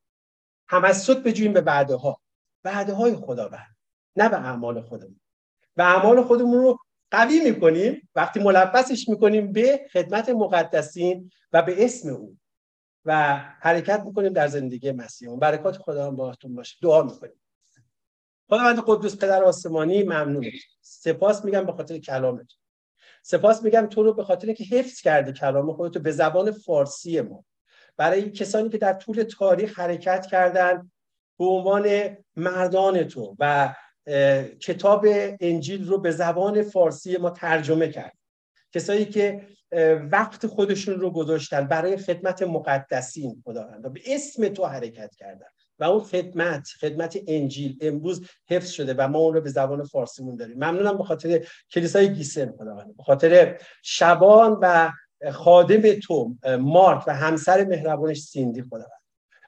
[0.71, 2.21] تمسک بجوییم به وعده ها
[2.65, 3.76] وعده های خداوند.
[4.17, 5.21] نه به اعمال خودمون.
[5.77, 6.79] و اعمال خودمون رو
[7.11, 12.37] قوی می‌کنیم وقتی ملبسش می‌کنیم به خدمت مقدسین و به اسم او.
[13.05, 16.77] و حرکت می‌کنیم در زندگی مسیحمون برکات خدا هم باهاتون باشه.
[16.83, 17.41] دعا می‌کنیم.
[18.49, 20.51] خداوند قدوس پدر آسمانی ممنونم.
[20.81, 22.47] سپاس میگم به خاطر کلامت.
[23.23, 27.45] سپاس میگم تو رو به خاطر که حفظ کردی کلام خودتو به زبان فارسی ما.
[27.97, 30.91] برای کسانی که در طول تاریخ حرکت کردن
[31.39, 33.75] به عنوان مردان تو و
[34.61, 35.07] کتاب
[35.41, 38.17] انجیل رو به زبان فارسی ما ترجمه کرد
[38.73, 39.47] کسایی که
[40.13, 45.47] وقت خودشون رو گذاشتن برای خدمت مقدسین خداوند به اسم تو حرکت کردن
[45.79, 50.37] و اون خدمت خدمت انجیل امروز حفظ شده و ما اون رو به زبان فارسیمون
[50.37, 50.57] داریم.
[50.57, 52.97] ممنونم به خاطر کلیسای گیسن خداوند.
[52.97, 54.93] به خاطر شبان و
[55.33, 58.96] خادم تو مارک و همسر مهربانش سیندی خداوند.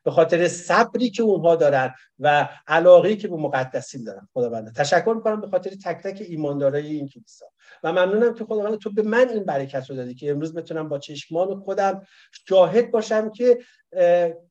[0.09, 4.29] به خاطر صبری که اونها دارن و علاقه که به مقدسین دارن.
[4.33, 7.47] خداوند تشکر می‌کنم به خاطر تک تک ایماندارای این کلیسا.
[7.83, 10.99] و ممنونم که خداوند تو به من این برکت رو دادی که امروز بتونم با
[10.99, 12.03] چشمان خودم
[12.49, 13.59] شاهد باشم که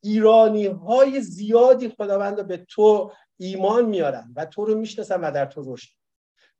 [0.01, 5.73] ایرانی های زیادی خداوند به تو ایمان میارن و تو رو می‌شناسن و در تو
[5.73, 5.89] رشد.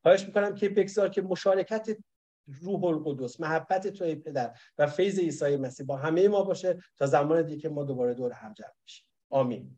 [0.01, 1.89] خواهش می‌کنم که بگذار که مشارکت
[2.47, 7.41] روح القدس محبت توی پدر و فیض عیسی مسیح با همه ما باشه تا زمان
[7.41, 9.05] دیگه ما دوباره دور هم جمع بشیم.
[9.29, 9.77] آمین.